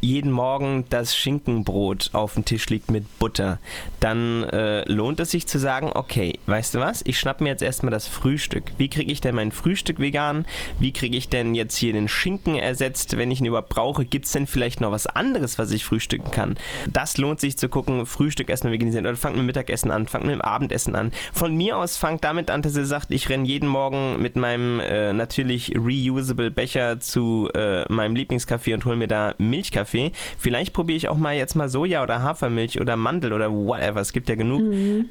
jeden 0.00 0.30
Morgen 0.30 0.84
das 0.88 1.16
Schinkenbrot 1.16 2.10
auf 2.12 2.34
dem 2.34 2.44
Tisch 2.44 2.68
liegt 2.68 2.90
mit 2.90 3.18
Butter, 3.18 3.58
dann 4.00 4.44
äh, 4.44 4.90
lohnt 4.90 5.20
es 5.20 5.30
sich 5.30 5.46
zu 5.46 5.58
sagen, 5.58 5.90
okay, 5.94 6.38
weißt 6.46 6.74
du 6.74 6.80
was, 6.80 7.02
ich 7.04 7.18
schnapp 7.18 7.40
mir 7.40 7.50
jetzt 7.50 7.62
erstmal 7.62 7.90
das 7.90 8.06
Frühstück. 8.06 8.64
Wie 8.78 8.88
kriege 8.88 9.12
ich 9.12 9.20
denn 9.20 9.34
mein 9.34 9.52
Frühstück 9.52 9.98
vegan? 9.98 10.46
Wie 10.78 10.92
kriege 10.92 11.16
ich 11.16 11.28
denn 11.28 11.54
jetzt 11.54 11.76
hier 11.76 11.92
den 11.92 12.08
Schinken 12.08 12.56
ersetzt, 12.56 13.16
wenn 13.16 13.30
ich 13.30 13.40
ihn 13.40 13.46
überhaupt 13.46 13.68
brauche? 13.68 14.04
Gibt 14.04 14.26
es 14.26 14.32
denn 14.32 14.46
vielleicht 14.46 14.80
noch 14.80 14.90
was 14.90 15.06
anderes, 15.06 15.58
was 15.58 15.70
ich 15.70 15.84
frühstücken 15.84 16.30
kann? 16.30 16.56
Das 16.90 17.18
lohnt 17.18 17.40
sich 17.40 17.58
zu 17.58 17.68
gucken, 17.68 18.06
Frühstück 18.06 18.48
erstmal 18.48 18.72
veganisieren 18.72 19.06
oder 19.06 19.16
fangt 19.16 19.36
mit 19.36 19.46
Mittagessen 19.46 19.90
an, 19.90 20.06
fangt 20.06 20.24
mit 20.24 20.34
dem 20.34 20.42
Abendessen 20.42 20.94
an. 20.94 21.12
Von 21.32 21.54
mir 21.54 21.76
aus 21.76 21.96
fangt 21.96 22.24
damit 22.24 22.50
an, 22.50 22.62
dass 22.62 22.76
ihr 22.76 22.86
sagt, 22.86 23.10
ich 23.10 23.28
renne 23.28 23.46
jeden 23.46 23.68
Morgen 23.68 24.20
mit 24.20 24.36
meinem 24.36 24.80
äh, 24.80 25.12
natürlich 25.12 25.74
reusable 25.76 26.50
Becher 26.50 27.00
zu 27.00 27.50
äh, 27.54 27.84
meinem 27.92 28.14
Lieblingscafé 28.14 28.74
und 28.74 28.84
hole 28.84 28.96
mir 28.96 29.08
da 29.08 29.34
Milchkaffee 29.38 29.89
Kaffee. 29.90 30.12
Vielleicht 30.38 30.72
probiere 30.72 30.96
ich 30.96 31.08
auch 31.08 31.16
mal 31.16 31.34
jetzt 31.34 31.54
mal 31.54 31.68
Soja 31.68 32.02
oder 32.02 32.22
Hafermilch 32.22 32.80
oder 32.80 32.96
Mandel 32.96 33.32
oder 33.32 33.52
whatever. 33.52 34.00
Es 34.00 34.12
gibt 34.12 34.28
ja 34.28 34.34
genug. 34.34 34.62
Mhm. 34.62 35.06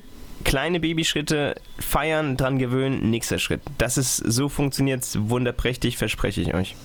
Kleine 0.45 0.79
Babyschritte 0.79 1.55
feiern, 1.79 2.38
dran 2.38 2.59
gewöhnen, 2.59 3.09
nächster 3.09 3.39
Schritt. 3.39 3.62
Das 3.77 3.98
ist, 3.98 4.17
so 4.17 4.48
funktioniert 4.48 5.03
es 5.03 5.29
wunderprächtig, 5.29 5.98
verspreche 5.98 6.39
ich 6.39 6.53
euch. 6.53 6.75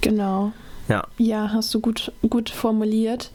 Genau. 0.00 0.52
Ja. 0.88 1.04
Ja, 1.18 1.50
hast 1.52 1.74
du 1.74 1.80
gut, 1.80 2.12
gut 2.30 2.48
formuliert. 2.48 3.30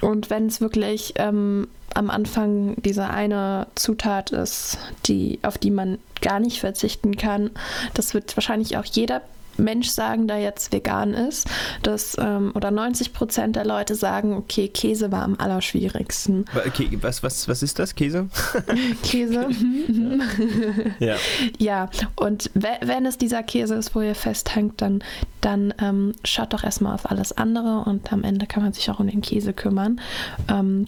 Und 0.00 0.30
wenn 0.30 0.46
es 0.46 0.60
wirklich 0.60 1.14
ähm, 1.16 1.68
am 1.94 2.10
Anfang 2.10 2.74
diese 2.82 3.08
eine 3.08 3.68
Zutat 3.76 4.32
ist, 4.32 4.78
die, 5.06 5.38
auf 5.42 5.56
die 5.56 5.70
man 5.70 5.98
gar 6.20 6.40
nicht 6.40 6.58
verzichten 6.58 7.16
kann, 7.16 7.50
das 7.92 8.14
wird 8.14 8.36
wahrscheinlich 8.36 8.76
auch 8.78 8.84
jeder 8.84 9.22
Mensch 9.58 9.88
sagen, 9.88 10.28
der 10.28 10.38
jetzt 10.38 10.72
vegan 10.72 11.14
ist, 11.14 11.48
dass, 11.82 12.16
ähm, 12.18 12.52
oder 12.54 12.70
90 12.70 13.12
Prozent 13.12 13.56
der 13.56 13.64
Leute 13.64 13.94
sagen, 13.94 14.34
okay, 14.34 14.68
Käse 14.68 15.12
war 15.12 15.22
am 15.22 15.36
allerschwierigsten. 15.38 16.44
Okay, 16.66 16.98
was, 17.00 17.22
was, 17.22 17.48
was 17.48 17.62
ist 17.62 17.78
das, 17.78 17.94
Käse? 17.94 18.28
Käse. 19.02 19.48
ja. 20.98 21.16
ja, 21.58 21.90
und 22.16 22.50
wenn 22.54 23.06
es 23.06 23.18
dieser 23.18 23.42
Käse 23.42 23.74
ist, 23.74 23.94
wo 23.94 24.00
ihr 24.00 24.14
festhängt, 24.14 24.80
dann, 24.80 25.02
dann 25.40 25.74
ähm, 25.80 26.12
schaut 26.24 26.52
doch 26.52 26.64
erstmal 26.64 26.94
auf 26.94 27.10
alles 27.10 27.32
andere 27.32 27.84
und 27.86 28.12
am 28.12 28.24
Ende 28.24 28.46
kann 28.46 28.62
man 28.62 28.72
sich 28.72 28.90
auch 28.90 29.00
um 29.00 29.06
den 29.06 29.22
Käse 29.22 29.52
kümmern. 29.52 30.00
Ähm, 30.48 30.86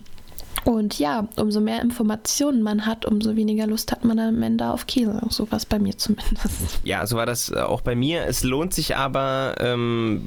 und 0.67 0.99
ja, 0.99 1.29
umso 1.37 1.61
mehr 1.61 1.81
Informationen 1.81 2.61
man 2.61 2.87
hat, 2.87 3.07
umso 3.07 3.37
weniger 3.37 3.69
Lust 3.69 3.93
hat 3.93 4.05
man 4.05 4.19
am 4.19 4.43
Ende 4.43 4.69
auf 4.69 4.89
Käse. 4.89 5.21
So 5.31 5.49
war 5.53 5.59
es 5.59 5.65
bei 5.65 5.79
mir 5.79 5.97
zumindest. 5.97 6.81
Ja, 6.83 7.07
so 7.07 7.17
war 7.17 7.25
das 7.25 7.51
äh, 7.51 7.61
auch 7.61 7.83
bei 7.83 7.95
mir. 7.95 8.25
Es 8.27 8.43
lohnt 8.43 8.75
sich 8.75 8.97
aber. 8.97 9.55
Ähm 9.61 10.23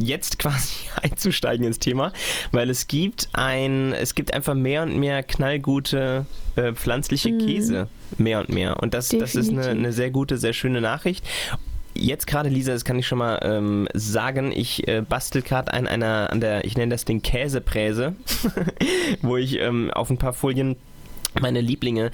jetzt 0.00 0.38
quasi 0.38 0.74
einzusteigen 1.02 1.66
ins 1.66 1.80
Thema, 1.80 2.12
weil 2.52 2.70
es 2.70 2.86
gibt 2.86 3.30
ein, 3.32 3.92
es 3.92 4.14
gibt 4.14 4.32
einfach 4.32 4.54
mehr 4.54 4.84
und 4.84 4.96
mehr 4.96 5.24
knallgute 5.24 6.24
äh, 6.54 6.72
pflanzliche 6.72 7.32
mm. 7.32 7.38
Käse, 7.38 7.88
mehr 8.16 8.38
und 8.38 8.48
mehr. 8.48 8.80
Und 8.80 8.94
das, 8.94 9.08
das 9.08 9.34
ist 9.34 9.50
eine, 9.50 9.66
eine 9.66 9.92
sehr 9.92 10.12
gute, 10.12 10.38
sehr 10.38 10.52
schöne 10.52 10.80
Nachricht 10.80 11.24
jetzt 11.98 12.26
gerade, 12.26 12.48
Lisa, 12.48 12.72
das 12.72 12.84
kann 12.84 12.98
ich 12.98 13.06
schon 13.06 13.18
mal 13.18 13.38
ähm, 13.42 13.88
sagen, 13.94 14.52
ich 14.52 14.86
äh, 14.88 15.02
bastel 15.02 15.42
gerade 15.42 15.72
an 15.72 15.86
einer, 15.86 16.30
an 16.30 16.40
der, 16.40 16.64
ich 16.64 16.76
nenne 16.76 16.94
das 16.94 17.04
Ding 17.04 17.22
Käsepräse, 17.22 18.14
wo 19.22 19.36
ich 19.36 19.58
ähm, 19.58 19.90
auf 19.90 20.10
ein 20.10 20.18
paar 20.18 20.32
Folien 20.32 20.76
meine 21.40 21.60
Lieblinge 21.60 22.10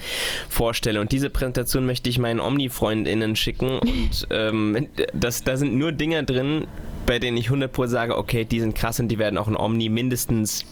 vorstelle. 0.49 0.99
Und 1.01 1.11
diese 1.11 1.29
Präsentation 1.29 1.85
möchte 1.85 2.09
ich 2.09 2.19
meinen 2.19 2.39
Omni-FreundInnen 2.39 3.35
schicken. 3.35 3.79
Und 3.79 4.27
ähm, 4.29 4.87
das, 5.13 5.43
da 5.43 5.57
sind 5.57 5.75
nur 5.75 5.91
Dinge 5.91 6.23
drin, 6.23 6.67
bei 7.05 7.19
denen 7.19 7.37
ich 7.37 7.49
100% 7.49 7.87
sage, 7.87 8.17
okay, 8.17 8.45
die 8.45 8.59
sind 8.59 8.75
krass 8.75 8.99
und 8.99 9.09
die 9.09 9.19
werden 9.19 9.37
auch 9.37 9.47
in 9.47 9.55
Omni 9.55 9.89
mindestens 9.89 10.65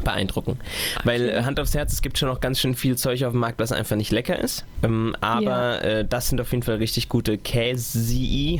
beeindrucken. 0.00 0.58
Weil 1.04 1.28
äh, 1.28 1.42
Hand 1.42 1.60
aufs 1.60 1.74
Herz, 1.74 1.92
es 1.92 2.02
gibt 2.02 2.18
schon 2.18 2.28
noch 2.28 2.40
ganz 2.40 2.60
schön 2.60 2.74
viel 2.74 2.96
Zeug 2.96 3.24
auf 3.24 3.32
dem 3.32 3.40
Markt, 3.40 3.58
was 3.58 3.72
einfach 3.72 3.96
nicht 3.96 4.10
lecker 4.10 4.38
ist. 4.38 4.64
Ähm, 4.82 5.16
aber 5.20 5.50
ja. 5.50 5.78
äh, 5.78 6.04
das 6.04 6.28
sind 6.28 6.40
auf 6.40 6.50
jeden 6.50 6.62
Fall 6.62 6.76
richtig 6.76 7.08
gute 7.08 7.38
Käse. 7.38 7.98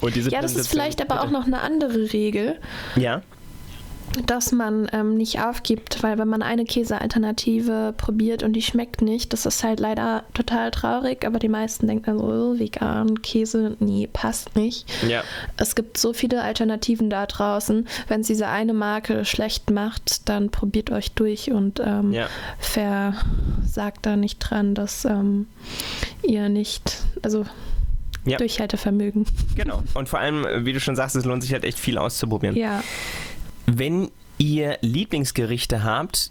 Und 0.00 0.16
diese 0.16 0.30
ja, 0.30 0.40
das 0.40 0.56
ist 0.56 0.68
vielleicht 0.68 1.00
aber 1.00 1.22
auch 1.22 1.30
noch 1.30 1.46
eine 1.46 1.60
andere 1.60 2.12
Regel. 2.12 2.58
Ja 2.96 3.22
dass 4.26 4.52
man 4.52 4.88
ähm, 4.92 5.16
nicht 5.16 5.40
aufgibt, 5.40 6.02
weil 6.02 6.18
wenn 6.18 6.28
man 6.28 6.42
eine 6.42 6.64
Käsealternative 6.64 7.94
probiert 7.96 8.42
und 8.42 8.52
die 8.52 8.62
schmeckt 8.62 9.02
nicht, 9.02 9.32
das 9.32 9.46
ist 9.46 9.64
halt 9.64 9.80
leider 9.80 10.24
total 10.34 10.70
traurig, 10.70 11.24
aber 11.26 11.38
die 11.38 11.48
meisten 11.48 11.86
denken 11.86 12.04
dann 12.04 12.18
so, 12.18 12.24
oh, 12.24 12.58
vegan, 12.58 13.22
Käse, 13.22 13.76
nee, 13.80 14.08
passt 14.12 14.54
nicht. 14.56 14.90
Ja. 15.08 15.22
Es 15.56 15.74
gibt 15.74 15.98
so 15.98 16.12
viele 16.12 16.42
Alternativen 16.42 17.10
da 17.10 17.26
draußen. 17.26 17.86
Wenn 18.08 18.20
es 18.20 18.26
diese 18.26 18.48
eine 18.48 18.74
Marke 18.74 19.24
schlecht 19.24 19.70
macht, 19.70 20.28
dann 20.28 20.50
probiert 20.50 20.90
euch 20.90 21.12
durch 21.12 21.50
und 21.50 21.80
ähm, 21.84 22.12
ja. 22.12 22.28
versagt 22.58 24.04
da 24.04 24.16
nicht 24.16 24.38
dran, 24.38 24.74
dass 24.74 25.04
ähm, 25.04 25.46
ihr 26.22 26.48
nicht, 26.48 26.98
also 27.22 27.44
ja. 28.24 28.38
Durchhaltevermögen. 28.38 29.26
Genau. 29.56 29.82
Und 29.94 30.08
vor 30.08 30.20
allem, 30.20 30.64
wie 30.64 30.72
du 30.72 30.80
schon 30.80 30.96
sagst, 30.96 31.16
es 31.16 31.24
lohnt 31.24 31.42
sich 31.42 31.52
halt 31.52 31.64
echt 31.64 31.78
viel 31.78 31.98
auszuprobieren. 31.98 32.56
Ja. 32.56 32.82
Wenn 33.74 34.10
ihr 34.36 34.76
Lieblingsgerichte 34.82 35.82
habt, 35.82 36.30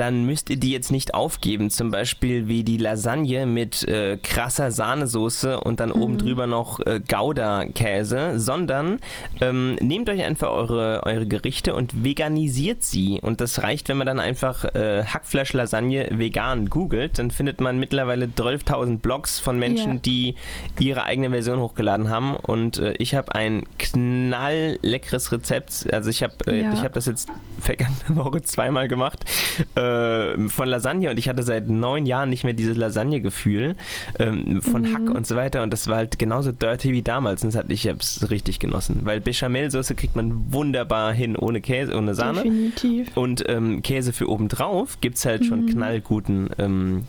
dann 0.00 0.24
müsst 0.24 0.48
ihr 0.48 0.56
die 0.56 0.72
jetzt 0.72 0.90
nicht 0.90 1.12
aufgeben. 1.12 1.68
Zum 1.68 1.90
Beispiel 1.90 2.48
wie 2.48 2.64
die 2.64 2.78
Lasagne 2.78 3.44
mit 3.44 3.86
äh, 3.86 4.16
krasser 4.16 4.70
Sahnesoße 4.70 5.60
und 5.60 5.78
dann 5.78 5.90
mhm. 5.90 6.02
oben 6.02 6.18
drüber 6.18 6.46
noch 6.46 6.80
äh, 6.80 7.00
Gouda-Käse, 7.06 8.40
sondern 8.40 9.00
ähm, 9.42 9.74
nehmt 9.74 10.08
euch 10.08 10.22
einfach 10.22 10.48
eure, 10.48 11.02
eure 11.04 11.26
Gerichte 11.26 11.74
und 11.74 12.02
veganisiert 12.02 12.82
sie. 12.82 13.20
Und 13.20 13.42
das 13.42 13.62
reicht, 13.62 13.90
wenn 13.90 13.98
man 13.98 14.06
dann 14.06 14.20
einfach 14.20 14.64
äh, 14.74 15.04
Hackfleisch-Lasagne 15.04 16.08
vegan 16.12 16.70
googelt. 16.70 17.18
Dann 17.18 17.30
findet 17.30 17.60
man 17.60 17.78
mittlerweile 17.78 18.24
12.000 18.24 19.00
Blogs 19.00 19.38
von 19.38 19.58
Menschen, 19.58 19.92
yeah. 19.92 20.00
die 20.02 20.34
ihre 20.78 21.04
eigene 21.04 21.28
Version 21.28 21.60
hochgeladen 21.60 22.08
haben. 22.08 22.36
Und 22.36 22.78
äh, 22.78 22.94
ich 22.94 23.14
habe 23.14 23.34
ein 23.34 23.64
knallleckeres 23.78 25.30
Rezept. 25.30 25.92
Also 25.92 26.08
ich 26.08 26.22
habe 26.22 26.36
äh, 26.46 26.62
ja. 26.62 26.82
hab 26.82 26.94
das 26.94 27.04
jetzt 27.04 27.28
vergangene 27.60 28.16
Woche 28.16 28.40
zweimal 28.40 28.88
gemacht. 28.88 29.26
Äh, 29.74 29.89
äh, 29.90 30.48
von 30.48 30.68
Lasagne 30.68 31.10
und 31.10 31.18
ich 31.18 31.28
hatte 31.28 31.42
seit 31.42 31.68
neun 31.68 32.06
Jahren 32.06 32.30
nicht 32.30 32.44
mehr 32.44 32.52
dieses 32.52 32.76
Lasagne-Gefühl 32.76 33.76
ähm, 34.18 34.62
von 34.62 34.82
mhm. 34.82 34.94
Hack 34.94 35.16
und 35.16 35.26
so 35.26 35.36
weiter 35.36 35.62
und 35.62 35.72
das 35.72 35.88
war 35.88 35.96
halt 35.96 36.18
genauso 36.18 36.52
dirty 36.52 36.92
wie 36.92 37.02
damals 37.02 37.42
und 37.42 37.52
das 37.52 37.58
hat, 37.58 37.70
ich 37.70 37.86
habe 37.88 37.98
es 38.00 38.30
richtig 38.30 38.58
genossen, 38.58 39.00
weil 39.04 39.20
Bechamelsoße 39.20 39.94
kriegt 39.94 40.16
man 40.16 40.52
wunderbar 40.52 41.12
hin 41.12 41.36
ohne 41.36 41.60
Käse, 41.60 41.96
ohne 41.96 42.14
Sahne. 42.14 42.42
Definitiv. 42.42 43.16
Und 43.16 43.44
ähm, 43.48 43.82
Käse 43.82 44.12
für 44.12 44.28
obendrauf 44.28 45.00
gibt 45.00 45.16
es 45.16 45.24
halt 45.24 45.44
schon 45.44 45.64
mhm. 45.64 45.70
knallguten, 45.70 46.50
ähm, 46.58 47.04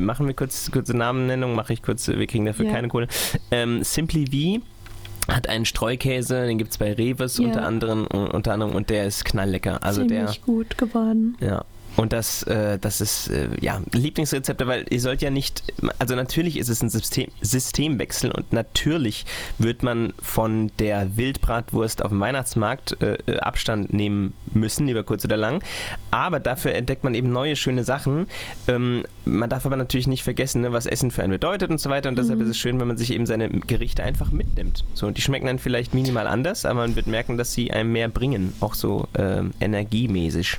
machen 0.00 0.26
wir 0.26 0.34
kurz 0.34 0.70
kurze 0.70 0.96
Namennennung, 0.96 1.54
mache 1.54 1.72
ich 1.72 1.82
kurz, 1.82 2.08
wir 2.08 2.26
kriegen 2.26 2.44
dafür 2.44 2.66
ja. 2.66 2.72
keine 2.72 2.88
Kohle. 2.88 3.08
Ähm, 3.50 3.82
Simply 3.82 4.26
V 4.58 4.64
hat 5.28 5.48
einen 5.48 5.64
Streukäse, 5.64 6.46
den 6.46 6.58
gibt 6.58 6.72
es 6.72 6.78
bei 6.78 6.92
Reves 6.92 7.38
ja. 7.38 7.46
unter 7.46 7.64
anderem 7.64 8.06
unter 8.06 8.52
anderem 8.52 8.74
und 8.74 8.90
der 8.90 9.06
ist 9.06 9.24
knalllecker. 9.24 9.82
Also 9.82 10.04
Ziemlich 10.04 10.40
der 10.40 10.44
gut 10.44 10.78
geworden. 10.78 11.36
Ja, 11.40 11.64
und 11.96 12.12
das, 12.12 12.42
äh, 12.44 12.78
das 12.78 13.00
ist 13.00 13.28
äh, 13.28 13.48
ja 13.60 13.80
Lieblingsrezepte, 13.92 14.66
weil 14.66 14.86
ihr 14.90 15.00
sollt 15.00 15.20
ja 15.22 15.30
nicht, 15.30 15.62
also 15.98 16.14
natürlich 16.14 16.56
ist 16.56 16.68
es 16.68 16.82
ein 16.82 16.88
System, 16.88 17.28
Systemwechsel 17.40 18.30
und 18.30 18.52
natürlich 18.52 19.26
wird 19.58 19.82
man 19.82 20.14
von 20.20 20.70
der 20.78 21.16
Wildbratwurst 21.16 22.02
auf 22.02 22.10
dem 22.10 22.20
Weihnachtsmarkt 22.20 23.00
äh, 23.02 23.18
äh, 23.26 23.38
Abstand 23.38 23.92
nehmen 23.92 24.32
müssen, 24.54 24.88
über 24.88 25.02
kurz 25.02 25.24
oder 25.24 25.36
lang. 25.36 25.62
Aber 26.10 26.40
dafür 26.40 26.74
entdeckt 26.74 27.04
man 27.04 27.14
eben 27.14 27.30
neue 27.30 27.56
schöne 27.56 27.84
Sachen. 27.84 28.26
Ähm, 28.68 29.04
man 29.24 29.50
darf 29.50 29.66
aber 29.66 29.76
natürlich 29.76 30.06
nicht 30.06 30.22
vergessen, 30.22 30.62
ne, 30.62 30.72
was 30.72 30.86
Essen 30.86 31.10
für 31.10 31.22
einen 31.22 31.32
bedeutet 31.32 31.70
und 31.70 31.78
so 31.78 31.90
weiter. 31.90 32.08
Und 32.08 32.16
deshalb 32.16 32.38
mhm. 32.38 32.44
ist 32.46 32.50
es 32.50 32.58
schön, 32.58 32.80
wenn 32.80 32.88
man 32.88 32.96
sich 32.96 33.12
eben 33.12 33.26
seine 33.26 33.48
Gerichte 33.48 34.02
einfach 34.02 34.30
mitnimmt. 34.30 34.84
So, 34.94 35.06
und 35.06 35.18
die 35.18 35.22
schmecken 35.22 35.46
dann 35.46 35.58
vielleicht 35.58 35.94
minimal 35.94 36.26
anders, 36.26 36.64
aber 36.64 36.80
man 36.80 36.96
wird 36.96 37.06
merken, 37.06 37.36
dass 37.36 37.52
sie 37.52 37.70
einem 37.70 37.92
mehr 37.92 38.08
bringen, 38.08 38.54
auch 38.60 38.74
so 38.74 39.08
ähm, 39.14 39.52
energiemäßig. 39.60 40.58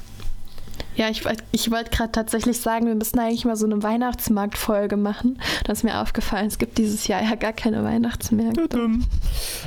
Ja, 0.96 1.10
ich, 1.10 1.24
ich 1.52 1.72
wollte 1.72 1.90
gerade 1.90 2.12
tatsächlich 2.12 2.60
sagen, 2.60 2.88
wir 2.88 2.96
müssen 2.96 3.20
eigentlich 3.20 3.46
mal 3.46 3.56
so 3.56 3.66
eine 3.66 3.82
Weihnachtsmarktfolge 3.82 4.98
machen. 4.98 5.40
Das 5.66 5.80
ist 5.80 5.84
mir 5.84 6.00
aufgefallen, 6.00 6.48
es 6.48 6.58
gibt 6.58 6.78
dieses 6.78 7.08
Jahr 7.08 7.24
ja 7.24 7.36
gar 7.36 7.54
keine 7.54 7.84
Weihnachtsmärkte. 7.84 8.90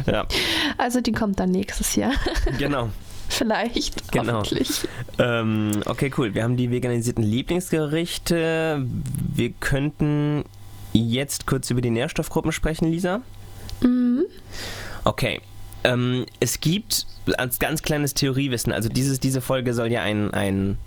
Ja. 0.06 0.26
Also 0.78 1.00
die 1.00 1.12
kommt 1.12 1.40
dann 1.40 1.50
nächstes 1.50 1.96
Jahr. 1.96 2.12
Genau. 2.58 2.90
Vielleicht. 3.28 4.12
Genau. 4.12 4.42
Ähm, 5.18 5.82
okay, 5.86 6.12
cool. 6.16 6.34
Wir 6.34 6.44
haben 6.44 6.56
die 6.56 6.70
veganisierten 6.70 7.24
Lieblingsgerichte. 7.24 8.86
Wir 9.34 9.50
könnten 9.50 10.44
jetzt 10.92 11.46
kurz 11.46 11.70
über 11.70 11.80
die 11.80 11.90
Nährstoffgruppen 11.90 12.52
sprechen, 12.52 12.90
Lisa. 12.90 13.20
Mhm. 13.82 14.24
Okay. 15.04 15.40
Ähm, 15.84 16.26
es 16.40 16.60
gibt 16.60 17.06
als 17.36 17.58
ganz 17.58 17.82
kleines 17.82 18.14
Theoriewissen, 18.14 18.72
also 18.72 18.88
dieses, 18.88 19.20
diese 19.20 19.40
Folge 19.40 19.74
soll 19.74 19.90
ja 19.92 20.02
ein, 20.02 20.32
ein 20.32 20.78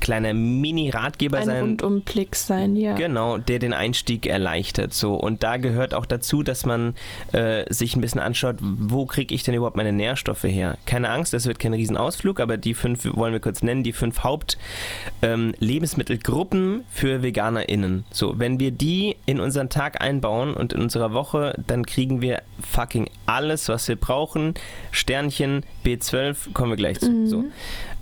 kleiner 0.00 0.34
Mini-Ratgeber 0.34 1.38
ein 1.38 1.46
sein. 1.46 1.56
Ein 1.56 1.62
Rundumblick 1.62 2.36
sein, 2.36 2.76
ja. 2.76 2.94
Genau, 2.94 3.38
der 3.38 3.58
den 3.58 3.72
Einstieg 3.72 4.26
erleichtert. 4.26 4.94
So. 4.94 5.14
Und 5.14 5.42
da 5.42 5.56
gehört 5.56 5.94
auch 5.94 6.06
dazu, 6.06 6.42
dass 6.42 6.66
man 6.66 6.94
äh, 7.32 7.64
sich 7.72 7.96
ein 7.96 8.00
bisschen 8.00 8.20
anschaut, 8.20 8.56
wo 8.60 9.06
kriege 9.06 9.34
ich 9.34 9.42
denn 9.42 9.54
überhaupt 9.54 9.76
meine 9.76 9.92
Nährstoffe 9.92 10.44
her? 10.44 10.78
Keine 10.86 11.10
Angst, 11.10 11.32
das 11.32 11.46
wird 11.46 11.58
kein 11.58 11.74
Riesenausflug, 11.74 12.38
aber 12.40 12.56
die 12.56 12.74
fünf 12.74 13.04
wollen 13.04 13.32
wir 13.32 13.40
kurz 13.40 13.62
nennen, 13.62 13.82
die 13.82 13.92
fünf 13.92 14.22
Haupt-Lebensmittelgruppen 14.24 16.74
ähm, 16.74 16.84
für 16.90 17.22
VeganerInnen. 17.22 18.04
So, 18.10 18.38
wenn 18.38 18.58
wir 18.58 18.70
die 18.70 19.16
in 19.26 19.40
unseren 19.40 19.68
Tag 19.68 20.00
einbauen 20.00 20.54
und 20.54 20.72
in 20.72 20.80
unserer 20.80 21.12
Woche, 21.12 21.54
dann 21.66 21.84
kriegen 21.86 22.22
wir 22.22 22.42
fucking 22.60 23.08
alles, 23.26 23.68
was 23.68 23.88
wir 23.88 23.96
brauchen. 23.96 24.54
Sternchen, 24.90 25.64
B12, 25.84 26.52
kommen 26.52 26.70
wir 26.70 26.76
gleich 26.76 27.00
zu. 27.00 27.10
Mhm. 27.10 27.26
So. 27.26 27.44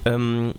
Ähm, 0.04 0.54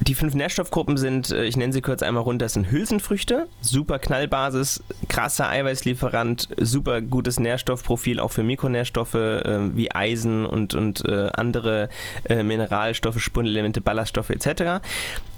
die 0.00 0.14
fünf 0.14 0.34
Nährstoffgruppen 0.34 0.96
sind, 0.96 1.30
äh, 1.30 1.44
ich 1.44 1.56
nenne 1.56 1.72
sie 1.72 1.80
kurz 1.80 2.02
einmal 2.02 2.22
runter, 2.22 2.48
sind 2.48 2.70
Hülsenfrüchte, 2.70 3.48
super 3.60 3.98
Knallbasis, 3.98 4.82
krasser 5.08 5.48
Eiweißlieferant, 5.48 6.48
super 6.58 7.00
gutes 7.00 7.40
Nährstoffprofil 7.40 8.20
auch 8.20 8.32
für 8.32 8.42
Mikronährstoffe 8.42 9.14
äh, 9.14 9.76
wie 9.76 9.90
Eisen 9.92 10.44
und, 10.44 10.74
und 10.74 11.04
äh, 11.06 11.30
andere 11.32 11.88
äh, 12.24 12.42
Mineralstoffe, 12.42 13.20
Spurenelemente, 13.20 13.80
Ballaststoffe 13.80 14.30
etc. 14.30 14.84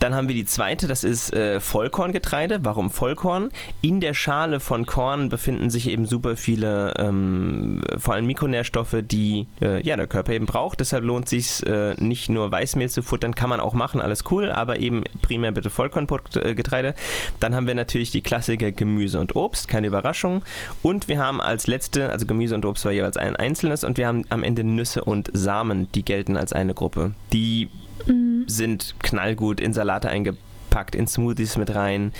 Dann 0.01 0.15
haben 0.15 0.29
wir 0.29 0.35
die 0.35 0.45
zweite, 0.45 0.89
das 0.89 1.05
ist 1.05 1.33
äh, 1.33 1.61
Vollkorngetreide. 1.61 2.61
Warum 2.63 2.91
Vollkorn? 2.91 3.51
In 3.81 4.01
der 4.01 4.15
Schale 4.15 4.61
von 4.61 4.87
Korn 4.87 5.29
befinden 5.29 5.71
sich 5.71 5.89
eben 5.89 6.07
super 6.07 6.37
viele, 6.37 6.95
ähm, 6.99 7.83
vor 7.97 8.15
allem 8.15 8.27
Mikronährstoffe, 8.27 8.97
die 9.03 9.47
äh, 9.63 9.83
ja, 9.87 9.97
der 9.97 10.07
Körper 10.07 10.33
eben 10.33 10.47
braucht. 10.47 10.81
Deshalb 10.81 11.05
lohnt 11.05 11.27
es 11.27 11.31
sich 11.31 11.69
nicht 11.99 12.29
nur 12.29 12.51
Weißmehl 12.51 12.89
zu 12.89 13.03
futtern, 13.03 13.35
kann 13.35 13.49
man 13.49 13.61
auch 13.61 13.75
machen, 13.75 14.01
alles 14.01 14.25
cool 14.31 14.48
Kohl, 14.49 14.53
aber 14.53 14.79
eben 14.79 15.05
primär 15.23 15.53
bitte 15.53 15.71
Vollkorngetreide. 15.71 16.95
Dann 17.41 17.55
haben 17.55 17.67
wir 17.67 17.75
natürlich 17.75 18.11
die 18.11 18.23
Klassiker 18.23 18.73
Gemüse 18.73 19.21
und 19.21 19.37
Obst, 19.37 19.69
keine 19.69 19.87
Überraschung. 19.87 20.43
Und 20.83 21.09
wir 21.09 21.19
haben 21.19 21.41
als 21.41 21.67
letzte, 21.67 22.11
also 22.11 22.27
Gemüse 22.27 22.55
und 22.55 22.65
Obst 22.65 22.85
war 22.85 22.93
jeweils 22.93 23.17
ein 23.17 23.37
einzelnes 23.37 23.85
und 23.85 23.99
wir 23.99 24.07
haben 24.07 24.25
am 24.29 24.43
Ende 24.43 24.65
Nüsse 24.65 25.05
und 25.05 25.31
Samen, 25.33 25.91
die 25.93 26.05
gelten 26.05 26.37
als 26.37 26.53
eine 26.53 26.75
Gruppe. 26.75 27.13
Die 27.33 27.69
mhm. 28.07 28.45
sind 28.47 28.95
knallgut 29.01 29.61
in 29.61 29.73
Salate 29.73 30.09
eingepackt 30.09 30.45
packt 30.71 30.95
in 30.95 31.07
Smoothies 31.07 31.57
mit 31.57 31.75
rein. 31.75 32.13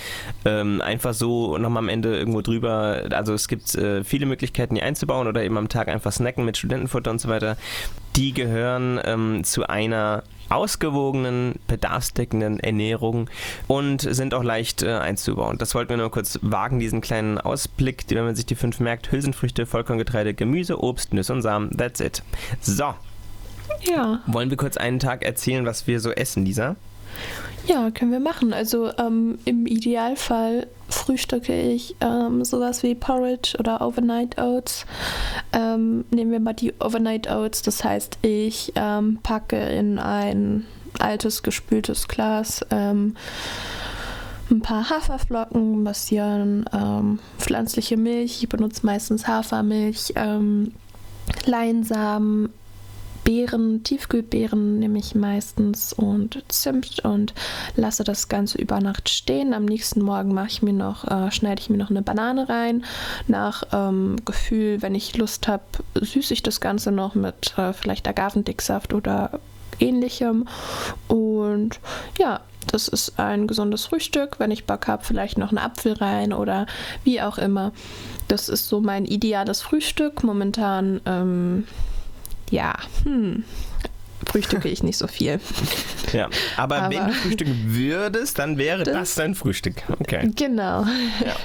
Ähm, 0.43 0.81
einfach 0.81 1.13
so 1.13 1.59
nochmal 1.59 1.83
am 1.83 1.87
Ende 1.87 2.17
irgendwo 2.17 2.41
drüber. 2.41 3.03
Also 3.11 3.35
es 3.35 3.47
gibt 3.47 3.75
äh, 3.75 4.03
viele 4.03 4.25
Möglichkeiten, 4.25 4.73
die 4.73 4.81
einzubauen 4.81 5.27
oder 5.27 5.43
eben 5.43 5.55
am 5.55 5.69
Tag 5.69 5.87
einfach 5.87 6.11
snacken 6.11 6.45
mit 6.45 6.57
Studentenfutter 6.57 7.11
und 7.11 7.21
so 7.21 7.29
weiter. 7.29 7.57
Die 8.15 8.33
gehören 8.33 8.99
ähm, 9.03 9.43
zu 9.43 9.67
einer 9.67 10.23
ausgewogenen, 10.49 11.55
bedarfsdeckenden 11.67 12.59
Ernährung 12.59 13.29
und 13.67 14.01
sind 14.01 14.33
auch 14.33 14.43
leicht 14.43 14.83
äh, 14.83 14.93
einzubauen. 14.93 15.57
Das 15.57 15.75
wollten 15.75 15.89
wir 15.89 15.97
nur 15.97 16.11
kurz 16.11 16.39
wagen, 16.41 16.79
diesen 16.79 17.01
kleinen 17.01 17.37
Ausblick, 17.37 18.05
wenn 18.09 18.25
man 18.25 18.35
sich 18.35 18.45
die 18.45 18.55
fünf 18.55 18.79
merkt. 18.79 19.11
Hülsenfrüchte, 19.11 19.65
Vollkorngetreide, 19.65 20.33
Gemüse, 20.33 20.81
Obst, 20.81 21.13
Nüsse 21.13 21.33
und 21.33 21.41
Samen. 21.41 21.75
That's 21.77 21.99
it. 21.99 22.23
So. 22.61 22.93
Ja. 23.81 24.21
Wollen 24.27 24.49
wir 24.49 24.57
kurz 24.57 24.77
einen 24.77 24.99
Tag 24.99 25.23
erzählen, 25.23 25.65
was 25.65 25.87
wir 25.87 25.99
so 25.99 26.11
essen, 26.11 26.45
Lisa? 26.45 26.75
Ja, 27.67 27.91
können 27.91 28.11
wir 28.11 28.19
machen. 28.19 28.53
Also 28.53 28.91
ähm, 28.97 29.37
im 29.45 29.65
Idealfall 29.65 30.67
frühstücke 30.89 31.53
ich 31.59 31.95
ähm, 32.01 32.43
sowas 32.43 32.83
wie 32.83 32.95
Porridge 32.95 33.55
oder 33.59 33.81
Overnight 33.81 34.37
Oats. 34.39 34.85
Ähm, 35.53 36.05
nehmen 36.11 36.31
wir 36.31 36.39
mal 36.39 36.53
die 36.53 36.73
Overnight 36.79 37.29
Oats. 37.29 37.61
Das 37.61 37.83
heißt, 37.83 38.19
ich 38.21 38.73
ähm, 38.75 39.19
packe 39.23 39.57
in 39.57 39.99
ein 39.99 40.65
altes 40.99 41.43
gespültes 41.43 42.07
Glas 42.07 42.65
ähm, 42.71 43.15
ein 44.51 44.61
paar 44.61 44.89
Haferflocken, 44.89 45.81
ein 45.81 45.83
bisschen 45.83 46.65
ähm, 46.73 47.19
pflanzliche 47.37 47.97
Milch. 47.97 48.41
Ich 48.41 48.49
benutze 48.49 48.83
meistens 48.85 49.27
Hafermilch. 49.27 50.13
Leinsamen, 51.45 52.49
Beeren, 53.29 53.83
Tiefkühlbeeren 53.83 54.79
nehme 54.79 54.97
ich 54.97 55.13
meistens 55.13 55.93
und 55.93 56.43
Zimt 56.47 57.05
und 57.05 57.35
lasse 57.75 58.03
das 58.03 58.27
Ganze 58.27 58.57
über 58.57 58.79
Nacht 58.79 59.07
stehen. 59.07 59.53
Am 59.53 59.65
nächsten 59.65 60.01
Morgen 60.01 60.33
mache 60.33 60.47
ich 60.47 60.63
mir 60.63 60.73
noch, 60.73 61.05
äh, 61.05 61.29
schneide 61.29 61.61
ich 61.61 61.69
mir 61.69 61.77
noch 61.77 61.91
eine 61.91 62.01
Banane 62.01 62.49
rein. 62.49 62.83
Nach 63.27 63.61
ähm, 63.71 64.15
Gefühl, 64.25 64.81
wenn 64.81 64.95
ich 64.95 65.15
Lust 65.15 65.47
habe, 65.47 65.61
süße 65.93 66.33
ich 66.33 66.41
das 66.41 66.59
Ganze 66.59 66.91
noch 66.91 67.13
mit 67.13 67.55
äh, 67.59 67.71
vielleicht 67.71 68.07
Agavendicksaft 68.07 68.95
oder 68.95 69.39
ähnlichem. 69.79 70.47
Und 71.07 71.79
ja, 72.17 72.39
das 72.65 72.87
ist 72.87 73.19
ein 73.19 73.45
gesundes 73.45 73.85
Frühstück. 73.85 74.39
Wenn 74.39 74.49
ich 74.49 74.65
Bock 74.65 74.87
habe, 74.87 75.03
vielleicht 75.03 75.37
noch 75.37 75.49
einen 75.49 75.59
Apfel 75.59 75.93
rein 75.93 76.33
oder 76.33 76.65
wie 77.03 77.21
auch 77.21 77.37
immer. 77.37 77.73
Das 78.27 78.49
ist 78.49 78.67
so 78.67 78.81
mein 78.81 79.05
ideales 79.05 79.61
Frühstück. 79.61 80.23
Momentan 80.23 80.99
ähm, 81.05 81.67
ja, 82.49 82.75
hm, 83.03 83.43
frühstücke 84.25 84.67
ich 84.67 84.83
nicht 84.83 84.97
so 84.97 85.07
viel. 85.07 85.39
Ja, 86.11 86.27
aber, 86.57 86.77
aber 86.77 86.95
wenn 86.95 87.05
du 87.05 87.13
frühstücken 87.13 87.65
würdest, 87.67 88.39
dann 88.39 88.57
wäre 88.57 88.83
das, 88.83 88.93
das 88.95 89.15
dein 89.15 89.35
Frühstück. 89.35 89.83
Okay. 89.99 90.31
Genau. 90.35 90.83
Ja. 91.23 91.35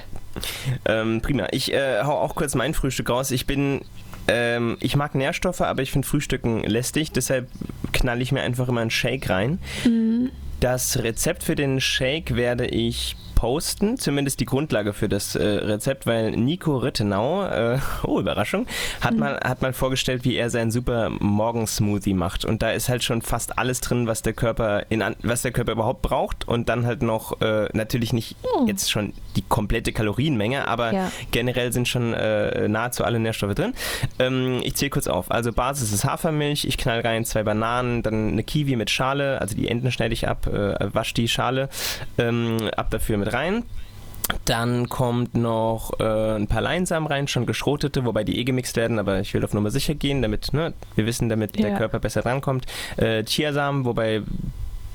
Ähm, 0.86 1.20
prima. 1.20 1.48
Ich 1.50 1.70
äh, 1.70 2.02
hau 2.02 2.18
auch 2.18 2.34
kurz 2.34 2.54
mein 2.54 2.72
Frühstück 2.72 3.10
raus. 3.10 3.30
Ich 3.30 3.44
bin 3.44 3.82
ähm, 4.26 4.76
ich 4.80 4.96
mag 4.96 5.14
Nährstoffe, 5.14 5.60
aber 5.60 5.82
ich 5.82 5.92
finde 5.92 6.08
Frühstücken 6.08 6.62
lästig, 6.62 7.12
deshalb 7.12 7.48
knall 7.92 8.22
ich 8.22 8.32
mir 8.32 8.40
einfach 8.40 8.68
immer 8.68 8.80
einen 8.80 8.90
Shake 8.90 9.28
rein. 9.28 9.58
Mhm. 9.84 10.30
Das 10.60 11.02
Rezept 11.02 11.42
für 11.42 11.56
den 11.56 11.80
Shake 11.80 12.34
werde 12.34 12.66
ich 12.66 13.16
posten, 13.44 13.98
zumindest 13.98 14.40
die 14.40 14.46
Grundlage 14.46 14.94
für 14.94 15.07
das 15.07 15.35
äh, 15.35 15.44
Rezept, 15.44 16.07
weil 16.07 16.30
Nico 16.30 16.78
Rittenau, 16.78 17.44
äh, 17.44 17.78
oh 18.04 18.18
Überraschung, 18.18 18.66
hat, 19.02 19.12
mhm. 19.12 19.20
mal, 19.20 19.40
hat 19.44 19.61
mal 19.61 19.74
vorgestellt, 19.74 20.24
wie 20.24 20.35
er 20.35 20.48
seinen 20.48 20.70
super 20.70 21.11
Morgensmoothie 21.11 22.14
macht. 22.14 22.46
Und 22.46 22.62
da 22.62 22.70
ist 22.70 22.88
halt 22.88 23.04
schon 23.04 23.20
fast 23.20 23.59
alles 23.59 23.83
drin, 23.83 24.07
was 24.07 24.22
der 24.22 24.33
Körper 24.33 24.87
in 24.88 25.04
was 25.22 25.42
der 25.42 25.52
Körper 25.52 25.72
überhaupt 25.72 26.00
braucht. 26.00 26.48
Und 26.48 26.70
dann 26.70 26.87
halt 26.87 27.02
noch 27.02 27.42
äh, 27.42 27.68
natürlich 27.74 28.14
nicht 28.14 28.35
mhm. 28.61 28.66
jetzt 28.66 28.90
schon 28.90 29.12
die 29.37 29.42
komplette 29.42 29.92
Kalorienmenge, 29.92 30.66
aber 30.66 30.94
ja. 30.94 31.12
generell 31.30 31.70
sind 31.70 31.87
schon 31.87 32.14
äh, 32.14 32.66
nahezu 32.66 33.04
alle 33.04 33.18
Nährstoffe 33.18 33.54
drin. 33.54 33.74
Ähm, 34.18 34.61
ich 34.62 34.74
zähle 34.76 34.88
kurz 34.88 35.07
auf. 35.07 35.30
Also 35.30 35.52
Basis 35.52 35.92
ist 35.92 36.07
Hafermilch, 36.07 36.64
ich 36.64 36.78
knall 36.78 37.00
rein 37.00 37.26
zwei 37.26 37.42
Bananen, 37.42 38.02
dann 38.02 38.28
eine 38.33 38.42
Kiwi 38.42 38.76
mit 38.76 38.88
Schale, 38.88 39.38
also 39.42 39.54
die 39.54 39.68
Enden 39.68 39.92
schneide 39.92 40.14
ich 40.14 40.28
ab, 40.28 40.46
äh, 40.46 40.94
wasch 40.94 41.12
die 41.12 41.28
Schale, 41.28 41.68
ähm, 42.16 42.70
ab 42.74 42.88
dafür 42.88 43.18
mit 43.18 43.33
rein. 43.34 43.64
Dann 44.46 44.88
kommt 44.88 45.34
noch 45.34 45.92
äh, 46.00 46.36
ein 46.36 46.46
paar 46.46 46.62
Leinsamen 46.62 47.06
rein, 47.06 47.28
schon 47.28 47.44
geschrotete, 47.44 48.06
wobei 48.06 48.24
die 48.24 48.38
eh 48.38 48.44
gemixt 48.44 48.76
werden, 48.76 48.98
aber 48.98 49.20
ich 49.20 49.34
will 49.34 49.44
auf 49.44 49.52
Nummer 49.52 49.70
sicher 49.70 49.94
gehen, 49.94 50.22
damit 50.22 50.52
ne, 50.54 50.72
wir 50.94 51.04
wissen, 51.04 51.28
damit 51.28 51.58
ja. 51.58 51.68
der 51.68 51.76
Körper 51.76 51.98
besser 51.98 52.22
drankommt. 52.22 52.64
Äh, 52.96 53.24
Chiasamen, 53.24 53.84
wobei 53.84 54.22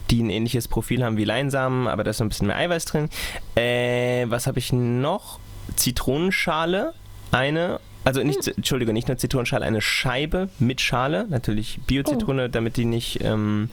die 0.09 0.23
ein 0.23 0.31
ähnliches 0.31 0.67
Profil 0.67 1.03
haben 1.03 1.17
wie 1.17 1.25
Leinsamen, 1.25 1.87
aber 1.87 2.03
da 2.03 2.09
ist 2.09 2.19
noch 2.19 2.25
ein 2.25 2.29
bisschen 2.29 2.47
mehr 2.47 2.57
Eiweiß 2.57 2.85
drin. 2.85 3.09
Äh, 3.55 4.25
was 4.29 4.47
habe 4.47 4.57
ich 4.57 4.73
noch? 4.73 5.39
Zitronenschale, 5.75 6.93
eine 7.31 7.79
also 8.05 8.23
nicht, 8.23 8.45
hm. 8.45 8.53
Entschuldigung, 8.57 8.93
nicht 8.93 9.07
nur 9.07 9.17
Zitronenschale, 9.17 9.65
eine 9.65 9.81
Scheibe 9.81 10.49
mit 10.57 10.81
Schale, 10.81 11.27
natürlich 11.29 11.79
Bio-Zitrone, 11.85 12.45
oh. 12.45 12.47
damit 12.47 12.77
die 12.77 12.85
nicht 12.85 13.23
ähm, 13.23 13.69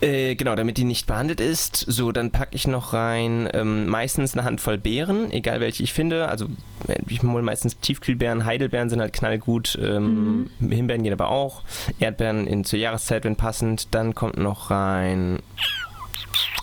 äh, 0.00 0.34
genau, 0.36 0.54
damit 0.54 0.76
die 0.76 0.84
nicht 0.84 1.06
behandelt 1.06 1.40
ist. 1.40 1.76
So, 1.76 2.12
dann 2.12 2.30
packe 2.30 2.54
ich 2.54 2.66
noch 2.66 2.92
rein 2.92 3.48
ähm, 3.52 3.86
meistens 3.86 4.34
eine 4.34 4.44
Handvoll 4.44 4.78
Beeren, 4.78 5.30
egal 5.32 5.60
welche 5.60 5.82
ich 5.82 5.92
finde. 5.92 6.28
Also 6.28 6.46
äh, 6.86 6.98
ich 7.08 7.22
hole 7.22 7.42
meistens 7.42 7.78
Tiefkühlbeeren, 7.80 8.44
Heidelbeeren 8.44 8.90
sind 8.90 9.00
halt 9.00 9.12
knallgut, 9.12 9.78
ähm, 9.82 10.50
mhm. 10.58 10.70
Himbeeren 10.70 11.02
gehen 11.02 11.12
aber 11.12 11.28
auch. 11.28 11.62
Erdbeeren 11.98 12.46
in, 12.46 12.64
zur 12.64 12.78
Jahreszeit, 12.78 13.24
wenn 13.24 13.36
passend. 13.36 13.88
Dann 13.92 14.14
kommt 14.14 14.36
noch 14.36 14.70
rein 14.70 15.40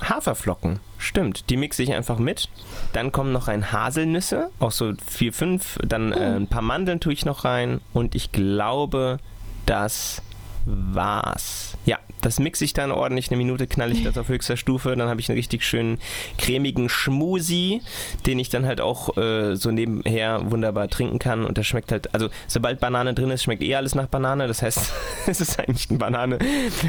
Haferflocken. 0.02 0.80
Stimmt, 0.98 1.50
die 1.50 1.58
mixe 1.58 1.84
ich 1.84 1.94
einfach 1.94 2.20
mit. 2.20 2.50
Dann 2.94 3.12
kommen 3.12 3.32
noch 3.32 3.48
rein 3.48 3.72
Haselnüsse, 3.72 4.50
auch 4.60 4.72
so 4.72 4.94
vier, 5.06 5.34
fünf. 5.34 5.78
Dann 5.86 6.12
äh, 6.12 6.16
oh. 6.16 6.36
ein 6.38 6.48
paar 6.48 6.62
Mandeln 6.62 7.00
tue 7.00 7.14
ich 7.14 7.26
noch 7.26 7.44
rein. 7.44 7.82
Und 7.94 8.16
ich 8.16 8.32
glaube, 8.32 9.20
das 9.66 10.22
war's. 10.66 11.78
Ja, 11.86 12.00
das 12.22 12.40
mixe 12.40 12.66
ich 12.66 12.74
dann 12.74 12.92
ordentlich. 12.92 13.30
Eine 13.30 13.38
Minute 13.38 13.68
knall 13.68 13.92
ich 13.92 14.04
das 14.04 14.18
auf 14.18 14.30
höchster 14.30 14.58
Stufe. 14.58 14.96
Dann 14.96 15.08
habe 15.08 15.20
ich 15.20 15.30
einen 15.30 15.38
richtig 15.38 15.64
schönen 15.64 16.00
cremigen 16.38 16.90
Schmusi, 16.90 17.82
den 18.26 18.40
ich 18.40 18.50
dann 18.50 18.66
halt 18.66 18.82
auch 18.82 19.16
äh, 19.18 19.56
so 19.56 19.72
nebenher 19.72 20.52
wunderbar 20.52 20.88
trinken 20.88 21.20
kann. 21.20 21.46
Und 21.46 21.58
der 21.58 21.64
schmeckt 21.64 21.92
halt, 21.92 22.14
also 22.14 22.30
sobald 22.48 22.80
Banane 22.80 23.14
drin 23.14 23.30
ist, 23.30 23.44
schmeckt 23.44 23.62
eh 23.62 23.76
alles 23.76 23.94
nach 23.94 24.08
Banane. 24.08 24.48
Das 24.48 24.62
heißt, 24.62 24.92
es 25.28 25.42
ist 25.42 25.60
eigentlich 25.60 25.90
ein 25.92 26.00
Banane, 26.00 26.40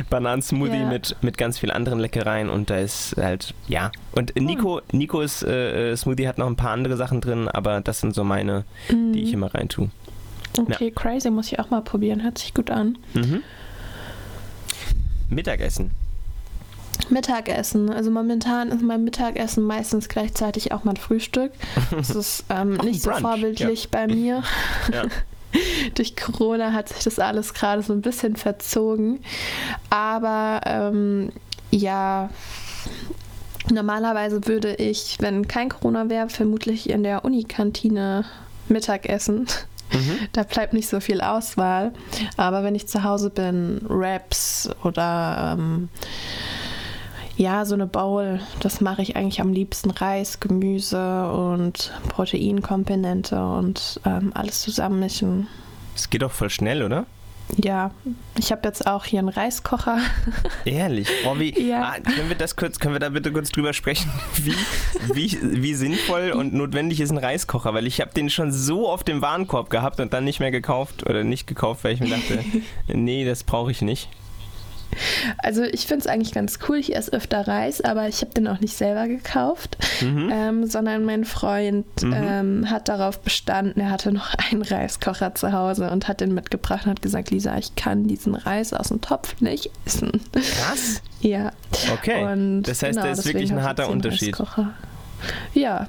Bananensmoothie 0.09 0.81
ja. 0.81 0.89
mit, 0.89 1.17
mit 1.21 1.37
ganz 1.37 1.59
vielen 1.59 1.73
anderen 1.73 2.01
Leckereien. 2.01 2.49
Und 2.49 2.71
da 2.71 2.79
ist 2.79 3.17
halt, 3.19 3.55
ja. 3.69 3.93
Und 4.13 4.35
Nico, 4.37 4.81
Nikos 4.93 5.43
äh, 5.43 5.93
äh, 5.93 5.97
Smoothie 5.97 6.29
hat 6.29 6.39
noch 6.39 6.47
ein 6.47 6.57
paar 6.57 6.71
andere 6.71 6.97
Sachen 6.97 7.21
drin, 7.21 7.49
aber 7.49 7.83
das 7.83 8.01
sind 8.01 8.15
so 8.15 8.25
meine, 8.25 8.65
mhm. 8.91 9.13
die 9.13 9.23
ich 9.23 9.33
immer 9.35 9.55
rein 9.55 9.69
tue. 9.69 9.91
Okay, 10.59 10.87
ja. 10.87 10.91
crazy, 10.95 11.31
muss 11.31 11.53
ich 11.53 11.59
auch 11.59 11.71
mal 11.71 11.83
probieren. 11.83 12.23
Hört 12.23 12.39
sich 12.39 12.55
gut 12.55 12.71
an. 12.71 12.97
Mhm. 13.15 13.43
Mittagessen. 15.29 15.91
Mittagessen. 17.11 17.91
Also 17.91 18.11
momentan 18.11 18.71
ist 18.71 18.83
mein 18.83 19.05
Mittagessen 19.05 19.65
meistens 19.65 20.09
gleichzeitig 20.09 20.73
auch 20.73 20.85
mein 20.85 20.97
Frühstück. 20.97 21.53
Das 21.91 22.11
ist 22.15 22.45
ähm, 22.49 22.77
nicht 22.79 23.03
so 23.03 23.13
vorbildlich 23.13 23.85
ja. 23.85 23.89
bei 23.91 24.07
mir. 24.15 24.43
Ja. 24.93 25.05
Durch 25.95 26.17
Corona 26.17 26.73
hat 26.73 26.89
sich 26.89 27.05
das 27.05 27.19
alles 27.19 27.55
gerade 27.55 27.83
so 27.83 27.93
ein 27.93 28.03
bisschen 28.03 28.37
verzogen. 28.37 29.21
Aber 29.91 30.61
ähm, 30.65 31.33
ja, 31.71 32.31
normalerweise 33.71 34.47
würde 34.47 34.75
ich, 34.75 35.17
wenn 35.21 35.49
kein 35.49 35.69
Corona 35.69 36.09
wäre, 36.09 36.29
vermutlich 36.29 36.91
in 36.91 37.03
der 37.03 37.25
Unikantine 37.25 38.25
Mittag 38.69 39.09
essen. 39.09 39.47
Mhm. 39.97 40.29
Da 40.33 40.43
bleibt 40.43 40.73
nicht 40.73 40.89
so 40.89 41.01
viel 41.01 41.21
Auswahl. 41.21 41.93
Aber 42.37 42.63
wenn 42.63 42.75
ich 42.75 42.87
zu 42.87 43.03
Hause 43.03 43.31
bin, 43.31 43.81
Wraps 43.89 44.69
oder 44.85 45.57
ähm, 45.59 45.89
ja, 47.37 47.65
so 47.65 47.75
eine 47.75 47.87
Bowl, 47.87 48.41
das 48.61 48.81
mache 48.81 49.03
ich 49.03 49.17
eigentlich 49.17 49.41
am 49.41 49.53
liebsten. 49.53 49.91
Reis, 49.91 50.41
Gemüse 50.41 51.31
und 51.31 51.93
Proteinkomponente 52.09 53.45
und 53.45 54.01
ähm, 54.07 54.33
alles 54.35 54.63
zusammenmischen. 54.63 55.47
Es 55.95 56.09
geht 56.09 56.23
doch 56.23 56.33
voll 56.33 56.51
schnell, 56.51 56.83
oder? 56.83 57.07
Ja, 57.63 57.93
ich 58.39 58.51
habe 58.51 58.63
jetzt 58.65 58.87
auch 58.87 59.05
hier 59.05 59.21
einen 59.21 59.29
Reiskocher. 59.29 59.99
Ehrlich? 60.65 61.09
Oh, 61.27 61.39
wie, 61.39 61.69
ja. 61.69 61.95
ah, 61.95 62.01
können 62.01 62.29
wir 62.29 62.37
das 62.37 62.57
kurz, 62.57 62.79
können 62.79 62.95
wir 62.95 62.99
da 62.99 63.09
bitte 63.09 63.33
kurz 63.33 63.51
drüber 63.51 63.73
sprechen, 63.73 64.11
wie, 64.37 64.55
wie, 65.15 65.39
wie 65.63 65.75
sinnvoll 65.75 66.33
und 66.33 66.55
notwendig 66.55 67.01
ist 67.01 67.11
ein 67.11 67.19
Reiskocher? 67.19 67.73
Weil 67.73 67.87
ich 67.87 68.01
habe 68.01 68.13
den 68.13 68.31
schon 68.31 68.53
so 68.53 68.89
auf 68.89 69.05
dem 69.05 69.23
Warenkorb 69.23 69.71
gehabt 69.71 70.01
und 70.01 70.13
dann 70.13 70.25
nicht 70.25 70.41
mehr 70.41 70.51
gekauft 70.51 71.09
oder 71.09 71.25
nicht 71.25 71.47
gekauft, 71.47 71.85
weil 71.85 71.95
ich 71.95 72.01
mir 72.01 72.11
dachte, 72.11 72.45
nee, 72.89 73.25
das 73.25 73.45
brauche 73.45 73.71
ich 73.71 73.81
nicht. 73.81 74.09
Also 75.39 75.63
ich 75.63 75.87
finde 75.87 76.01
es 76.01 76.07
eigentlich 76.07 76.33
ganz 76.33 76.59
cool. 76.69 76.77
Ich 76.77 76.95
esse 76.95 77.13
öfter 77.13 77.47
Reis, 77.47 77.81
aber 77.81 78.09
ich 78.09 78.21
habe 78.23 78.33
den 78.33 78.49
auch 78.49 78.61
nicht 78.61 78.77
selber 78.77 79.09
gekauft, 79.09 79.77
mhm. 80.01 80.31
ähm, 80.33 80.67
sondern 80.67 81.05
mein 81.05 81.25
Freund 81.25 81.87
mhm. 82.03 82.15
ähm, 82.15 82.71
hat 82.71 82.89
darauf 82.89 83.21
bestanden, 83.21 83.81
er 83.81 83.91
hatte 83.91 84.13
noch 84.13 84.35
einen 84.51 84.63
Reiskocher 84.63 85.35
zu 85.35 85.53
Hause 85.53 85.91
und 85.91 86.09
hat 86.09 86.21
den 86.21 86.35
mitgebracht 86.35 86.87
und 86.87 86.93
hat 86.93 87.03
gesagt, 87.03 87.31
Lisa, 87.31 87.57
ich 87.59 87.75
kann 87.77 88.07
diesen 88.07 88.35
Reis 88.35 88.73
aus 88.73 88.89
dem 88.89 89.01
Topf 89.01 89.41
nicht 89.41 89.71
essen. 89.85 90.21
Was? 90.33 91.03
ja. 91.21 91.53
Okay. 91.93 92.25
Und 92.25 92.63
das 92.63 92.83
heißt, 92.83 92.93
genau, 92.93 93.03
der 93.03 93.13
ist 93.13 93.25
wirklich 93.27 93.53
ein 93.53 93.63
harter 93.63 93.89
Unterschied. 93.89 94.39
Reiskocher. 94.39 94.75
Ja, 95.55 95.89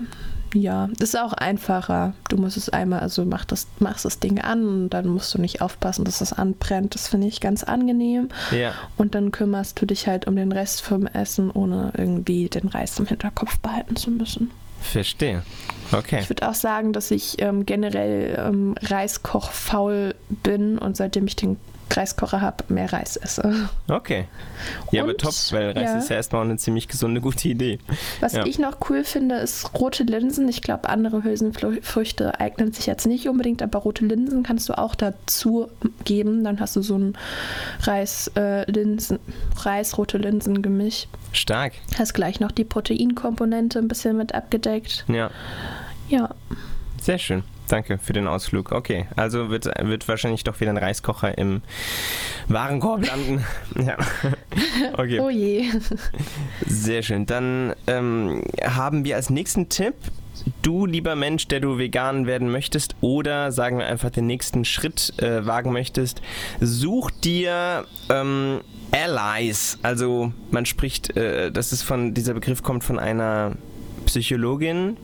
ja, 0.53 0.89
ist 0.99 1.17
auch 1.17 1.33
einfacher. 1.33 2.13
Du 2.29 2.37
musst 2.37 2.57
es 2.57 2.69
einmal, 2.69 2.99
also 2.99 3.25
mach 3.25 3.45
das, 3.45 3.67
machst 3.79 4.05
das 4.05 4.19
Ding 4.19 4.39
an 4.39 4.67
und 4.67 4.89
dann 4.89 5.07
musst 5.07 5.33
du 5.33 5.41
nicht 5.41 5.61
aufpassen, 5.61 6.05
dass 6.05 6.21
es 6.21 6.33
anbrennt. 6.33 6.95
Das 6.95 7.07
finde 7.07 7.27
ich 7.27 7.41
ganz 7.41 7.63
angenehm. 7.63 8.29
Ja. 8.51 8.73
Und 8.97 9.15
dann 9.15 9.31
kümmerst 9.31 9.81
du 9.81 9.85
dich 9.85 10.07
halt 10.07 10.27
um 10.27 10.35
den 10.35 10.51
Rest 10.51 10.81
vom 10.81 11.07
Essen, 11.07 11.51
ohne 11.51 11.91
irgendwie 11.97 12.49
den 12.49 12.67
Reis 12.67 12.97
im 12.99 13.05
Hinterkopf 13.05 13.59
behalten 13.59 13.95
zu 13.95 14.11
müssen. 14.11 14.51
Verstehe. 14.79 15.43
Okay. 15.91 16.19
Ich 16.21 16.29
würde 16.29 16.47
auch 16.47 16.53
sagen, 16.53 16.93
dass 16.93 17.11
ich 17.11 17.41
ähm, 17.41 17.65
generell 17.65 18.37
ähm, 18.37 18.75
Reiskoch 18.81 19.51
faul 19.51 20.15
bin 20.29 20.77
und 20.77 20.95
seitdem 20.97 21.27
ich 21.27 21.35
den 21.35 21.57
Reiskocher 21.95 22.41
habe, 22.41 22.63
mehr 22.69 22.91
Reis 22.91 23.17
esse. 23.17 23.69
Okay. 23.87 24.25
Ja, 24.91 25.03
Und, 25.03 25.09
aber 25.09 25.17
top, 25.17 25.33
weil 25.51 25.71
Reis 25.71 25.83
ja. 25.83 25.97
ist 25.97 26.09
ja 26.09 26.15
erstmal 26.17 26.43
eine 26.43 26.57
ziemlich 26.57 26.87
gesunde, 26.87 27.21
gute 27.21 27.47
Idee. 27.47 27.79
Was 28.19 28.33
ja. 28.33 28.45
ich 28.45 28.59
noch 28.59 28.77
cool 28.89 29.03
finde, 29.03 29.35
ist 29.35 29.73
rote 29.73 30.03
Linsen. 30.03 30.47
Ich 30.49 30.61
glaube, 30.61 30.89
andere 30.89 31.23
Hülsenfrüchte 31.23 32.39
eignen 32.39 32.73
sich 32.73 32.85
jetzt 32.85 33.05
nicht 33.07 33.27
unbedingt, 33.27 33.61
aber 33.61 33.79
rote 33.79 34.05
Linsen 34.05 34.43
kannst 34.43 34.69
du 34.69 34.77
auch 34.77 34.95
dazu 34.95 35.69
geben. 36.03 36.43
Dann 36.43 36.59
hast 36.59 36.75
du 36.75 36.81
so 36.81 36.97
ein 36.97 37.17
Reis, 37.81 38.31
äh, 38.35 38.69
Linsen, 38.69 39.19
Reis-rote 39.57 40.17
Linsen-Gemisch. 40.17 41.07
Stark. 41.31 41.73
Hast 41.97 42.13
gleich 42.13 42.39
noch 42.39 42.51
die 42.51 42.63
Proteinkomponente 42.63 43.79
ein 43.79 43.87
bisschen 43.87 44.17
mit 44.17 44.33
abgedeckt. 44.33 45.05
Ja. 45.07 45.29
Ja. 46.09 46.29
Sehr 47.01 47.17
schön. 47.17 47.43
Danke 47.67 47.97
für 47.97 48.13
den 48.13 48.27
Ausflug. 48.27 48.71
Okay, 48.71 49.07
also 49.15 49.49
wird, 49.49 49.65
wird 49.65 50.07
wahrscheinlich 50.07 50.43
doch 50.43 50.59
wieder 50.59 50.71
ein 50.71 50.77
Reiskocher 50.77 51.37
im 51.37 51.61
Warenkorb 52.47 53.05
landen. 53.05 53.43
ja. 53.75 53.97
Okay. 54.93 55.19
Oh 55.19 55.29
je. 55.29 55.65
Sehr 56.65 57.03
schön. 57.03 57.25
Dann 57.25 57.73
ähm, 57.87 58.43
haben 58.63 59.03
wir 59.03 59.15
als 59.15 59.29
nächsten 59.29 59.69
Tipp 59.69 59.95
du, 60.61 60.85
lieber 60.85 61.15
Mensch, 61.15 61.47
der 61.47 61.59
du 61.59 61.77
vegan 61.77 62.25
werden 62.25 62.51
möchtest 62.51 62.95
oder 63.01 63.51
sagen 63.51 63.79
wir 63.79 63.87
einfach 63.87 64.09
den 64.09 64.27
nächsten 64.27 64.65
Schritt 64.65 65.13
äh, 65.21 65.45
wagen 65.45 65.71
möchtest, 65.71 66.21
such 66.59 67.11
dir 67.11 67.85
ähm, 68.09 68.61
Allies. 68.91 69.79
Also 69.81 70.31
man 70.51 70.65
spricht, 70.65 71.15
äh, 71.17 71.51
das 71.51 71.73
ist 71.73 71.83
von, 71.83 72.13
dieser 72.13 72.33
Begriff 72.33 72.63
kommt 72.63 72.83
von 72.83 72.99
einer 72.99 73.53
Psychologin, 74.05 74.97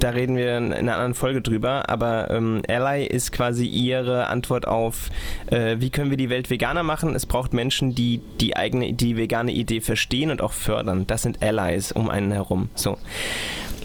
da 0.00 0.10
reden 0.10 0.36
wir 0.36 0.56
in 0.56 0.72
einer 0.72 0.94
anderen 0.94 1.14
Folge 1.14 1.42
drüber, 1.42 1.88
aber 1.88 2.30
ähm, 2.30 2.62
Ally 2.68 3.06
ist 3.06 3.32
quasi 3.32 3.66
ihre 3.66 4.28
Antwort 4.28 4.66
auf, 4.66 5.10
äh, 5.50 5.76
wie 5.78 5.90
können 5.90 6.10
wir 6.10 6.16
die 6.16 6.30
Welt 6.30 6.50
veganer 6.50 6.82
machen. 6.82 7.14
Es 7.14 7.26
braucht 7.26 7.52
Menschen, 7.52 7.94
die 7.94 8.20
die 8.40 8.56
eigene, 8.56 8.92
die 8.92 9.16
vegane 9.16 9.52
Idee 9.52 9.80
verstehen 9.80 10.30
und 10.30 10.42
auch 10.42 10.52
fördern. 10.52 11.06
Das 11.06 11.22
sind 11.22 11.42
Allies 11.42 11.92
um 11.92 12.10
einen 12.10 12.32
herum. 12.32 12.68
So. 12.74 12.98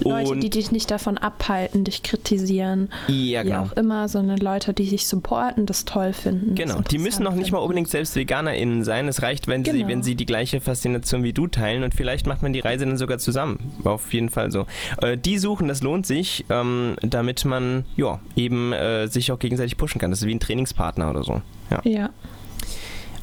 Leute, 0.10 0.32
und 0.32 0.40
die 0.42 0.50
dich 0.50 0.72
nicht 0.72 0.92
davon 0.92 1.18
abhalten, 1.18 1.84
dich 1.84 2.04
kritisieren, 2.04 2.90
ja, 3.08 3.44
wie 3.44 3.50
genau. 3.50 3.64
auch 3.64 3.72
immer, 3.74 4.08
sondern 4.08 4.38
Leute, 4.38 4.74
die 4.74 4.86
sich 4.86 5.08
supporten, 5.08 5.66
das 5.66 5.86
toll 5.86 6.14
finden. 6.14 6.56
Genau, 6.56 6.82
die 6.82 6.98
müssen 6.98 7.24
noch 7.24 7.36
nicht 7.36 7.52
mal 7.52 7.60
unbedingt 7.60 7.90
selbst 7.90 8.16
VeganerInnen 8.16 8.84
sein. 8.84 9.08
Es 9.08 9.22
reicht, 9.22 9.48
wenn, 9.48 9.64
genau. 9.64 9.78
sie, 9.78 9.88
wenn 9.88 10.04
sie 10.04 10.16
die 10.16 10.26
gleiche 10.26 10.62
Faszination 10.62 11.24
wie 11.24 11.34
du 11.34 11.48
teilen 11.48 11.84
und 11.84 11.94
vielleicht 11.94 12.28
macht 12.28 12.42
man 12.42 12.54
die 12.54 12.60
Reise 12.60 12.86
dann 12.86 12.98
sogar 12.98 13.18
zusammen. 13.18 13.72
Auf 13.84 14.14
jeden 14.14 14.30
Fall 14.30 14.52
so. 14.52 14.66
Äh, 15.02 15.18
die 15.18 15.38
suchen, 15.38 15.68
das 15.68 15.82
lohnt 15.82 16.06
sich, 16.06 16.46
ähm, 16.50 16.96
damit 17.02 17.46
man 17.46 17.86
ja, 17.96 18.20
eben 18.36 18.74
äh, 18.74 19.08
sich 19.08 19.32
auch 19.32 19.40
gegenseitig 19.40 19.78
pushen 19.78 20.00
kann. 20.00 20.12
Das 20.12 20.22
ist 20.22 20.28
wie 20.28 20.36
ein 20.36 20.40
Trainingspartner 20.40 21.10
oder 21.10 21.24
so. 21.24 21.42
ja. 21.70 21.82
ja. 21.84 22.10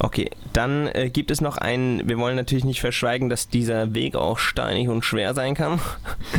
Okay, 0.03 0.31
dann 0.51 0.87
äh, 0.87 1.11
gibt 1.11 1.29
es 1.29 1.41
noch 1.41 1.59
einen, 1.59 2.09
wir 2.09 2.17
wollen 2.17 2.35
natürlich 2.35 2.63
nicht 2.63 2.81
verschweigen, 2.81 3.29
dass 3.29 3.49
dieser 3.49 3.93
Weg 3.93 4.15
auch 4.15 4.39
steinig 4.39 4.89
und 4.89 5.05
schwer 5.05 5.35
sein 5.35 5.53
kann. 5.53 5.79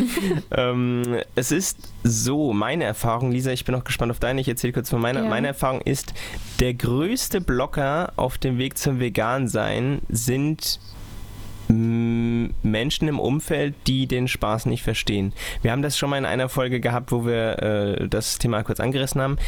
ähm, 0.50 1.20
es 1.36 1.52
ist 1.52 1.78
so, 2.02 2.52
meine 2.52 2.82
Erfahrung, 2.82 3.30
Lisa, 3.30 3.52
ich 3.52 3.64
bin 3.64 3.76
auch 3.76 3.84
gespannt 3.84 4.10
auf 4.10 4.18
deine, 4.18 4.40
ich 4.40 4.48
erzähle 4.48 4.72
kurz 4.72 4.90
von 4.90 5.00
meiner. 5.00 5.22
Ja. 5.22 5.28
Meine 5.28 5.46
Erfahrung 5.46 5.80
ist, 5.80 6.12
der 6.58 6.74
größte 6.74 7.40
Blocker 7.40 8.12
auf 8.16 8.36
dem 8.36 8.58
Weg 8.58 8.78
zum 8.78 8.98
Vegan-Sein 8.98 10.02
sind 10.08 10.80
Menschen 11.68 13.08
im 13.08 13.20
Umfeld, 13.20 13.74
die 13.86 14.08
den 14.08 14.26
Spaß 14.26 14.66
nicht 14.66 14.82
verstehen. 14.82 15.32
Wir 15.62 15.70
haben 15.70 15.82
das 15.82 15.96
schon 15.96 16.10
mal 16.10 16.18
in 16.18 16.26
einer 16.26 16.48
Folge 16.48 16.80
gehabt, 16.80 17.12
wo 17.12 17.24
wir 17.24 17.62
äh, 17.62 18.08
das 18.08 18.38
Thema 18.38 18.64
kurz 18.64 18.80
angerissen 18.80 19.20
haben. 19.22 19.38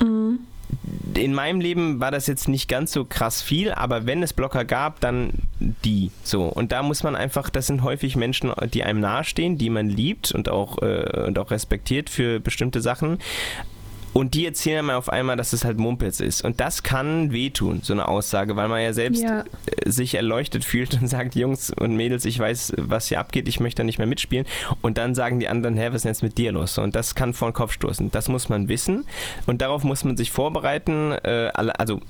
Mhm 0.00 0.40
in 1.14 1.34
meinem 1.34 1.60
Leben 1.60 2.00
war 2.00 2.10
das 2.10 2.26
jetzt 2.26 2.48
nicht 2.48 2.68
ganz 2.68 2.92
so 2.92 3.04
krass 3.04 3.42
viel, 3.42 3.72
aber 3.72 4.06
wenn 4.06 4.22
es 4.22 4.32
Blocker 4.32 4.64
gab, 4.64 5.00
dann 5.00 5.30
die. 5.58 6.10
So. 6.22 6.44
Und 6.44 6.72
da 6.72 6.82
muss 6.82 7.02
man 7.02 7.16
einfach, 7.16 7.50
das 7.50 7.66
sind 7.66 7.82
häufig 7.82 8.16
Menschen, 8.16 8.52
die 8.72 8.84
einem 8.84 9.00
nahestehen, 9.00 9.58
die 9.58 9.70
man 9.70 9.88
liebt 9.88 10.32
und 10.32 10.48
auch, 10.48 10.80
äh, 10.82 11.24
und 11.26 11.38
auch 11.38 11.50
respektiert 11.50 12.10
für 12.10 12.40
bestimmte 12.40 12.80
Sachen. 12.80 13.18
Und 14.12 14.34
die 14.34 14.46
erzählen 14.46 14.84
mir 14.84 14.96
auf 14.96 15.08
einmal, 15.08 15.36
dass 15.36 15.52
es 15.52 15.64
halt 15.64 15.78
Mumpitz 15.78 16.20
ist. 16.20 16.44
Und 16.44 16.60
das 16.60 16.82
kann 16.82 17.32
wehtun, 17.32 17.80
so 17.82 17.92
eine 17.92 18.08
Aussage, 18.08 18.56
weil 18.56 18.68
man 18.68 18.82
ja 18.82 18.92
selbst 18.92 19.22
ja. 19.22 19.44
Äh, 19.66 19.90
sich 19.90 20.14
erleuchtet 20.14 20.64
fühlt 20.64 21.00
und 21.00 21.08
sagt, 21.08 21.34
Jungs 21.34 21.70
und 21.70 21.96
Mädels, 21.96 22.24
ich 22.24 22.38
weiß, 22.38 22.74
was 22.76 23.08
hier 23.08 23.20
abgeht, 23.20 23.48
ich 23.48 23.60
möchte 23.60 23.82
da 23.82 23.84
nicht 23.84 23.98
mehr 23.98 24.06
mitspielen. 24.06 24.46
Und 24.80 24.98
dann 24.98 25.14
sagen 25.14 25.40
die 25.40 25.48
anderen, 25.48 25.76
hä, 25.76 25.88
was 25.88 25.96
ist 25.96 26.04
denn 26.04 26.10
jetzt 26.10 26.22
mit 26.22 26.38
dir 26.38 26.52
los? 26.52 26.78
Und 26.78 26.96
das 26.96 27.14
kann 27.14 27.34
vor 27.34 27.50
den 27.50 27.54
Kopf 27.54 27.72
stoßen. 27.72 28.10
Das 28.10 28.28
muss 28.28 28.48
man 28.48 28.68
wissen. 28.68 29.04
Und 29.46 29.62
darauf 29.62 29.84
muss 29.84 30.04
man 30.04 30.16
sich 30.16 30.30
vorbereiten. 30.30 31.12
Äh, 31.12 31.50
also 31.54 32.00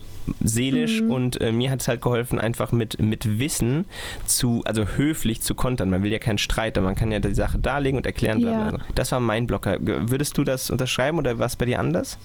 seelisch 0.40 1.00
mhm. 1.02 1.10
und 1.10 1.40
äh, 1.40 1.52
mir 1.52 1.70
hat 1.70 1.80
es 1.80 1.88
halt 1.88 2.00
geholfen, 2.00 2.38
einfach 2.38 2.72
mit, 2.72 3.00
mit 3.00 3.38
Wissen 3.38 3.84
zu, 4.26 4.62
also 4.64 4.86
höflich 4.96 5.42
zu 5.42 5.54
kontern. 5.54 5.90
Man 5.90 6.02
will 6.02 6.12
ja 6.12 6.18
keinen 6.18 6.38
Streit, 6.38 6.76
aber 6.78 6.86
man 6.86 6.94
kann 6.94 7.10
ja 7.12 7.18
die 7.18 7.34
Sache 7.34 7.58
darlegen 7.58 7.96
und 7.96 8.06
erklären. 8.06 8.40
Ja. 8.40 8.78
Das 8.94 9.12
war 9.12 9.20
mein 9.20 9.46
Blocker. 9.46 9.78
Würdest 9.80 10.38
du 10.38 10.44
das 10.44 10.70
unterschreiben 10.70 11.18
oder 11.18 11.38
was 11.38 11.56
bei 11.56 11.64
dir 11.64 11.78
anders? 11.78 12.18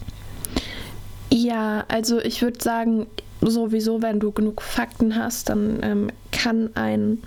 Ja, 1.32 1.86
also 1.88 2.20
ich 2.20 2.42
würde 2.42 2.62
sagen, 2.62 3.08
sowieso, 3.42 4.02
wenn 4.02 4.20
du 4.20 4.32
genug 4.32 4.62
Fakten 4.62 5.16
hast, 5.16 5.50
dann 5.50 5.80
ähm, 5.82 6.10
kann 6.32 6.70
ein 6.76 7.20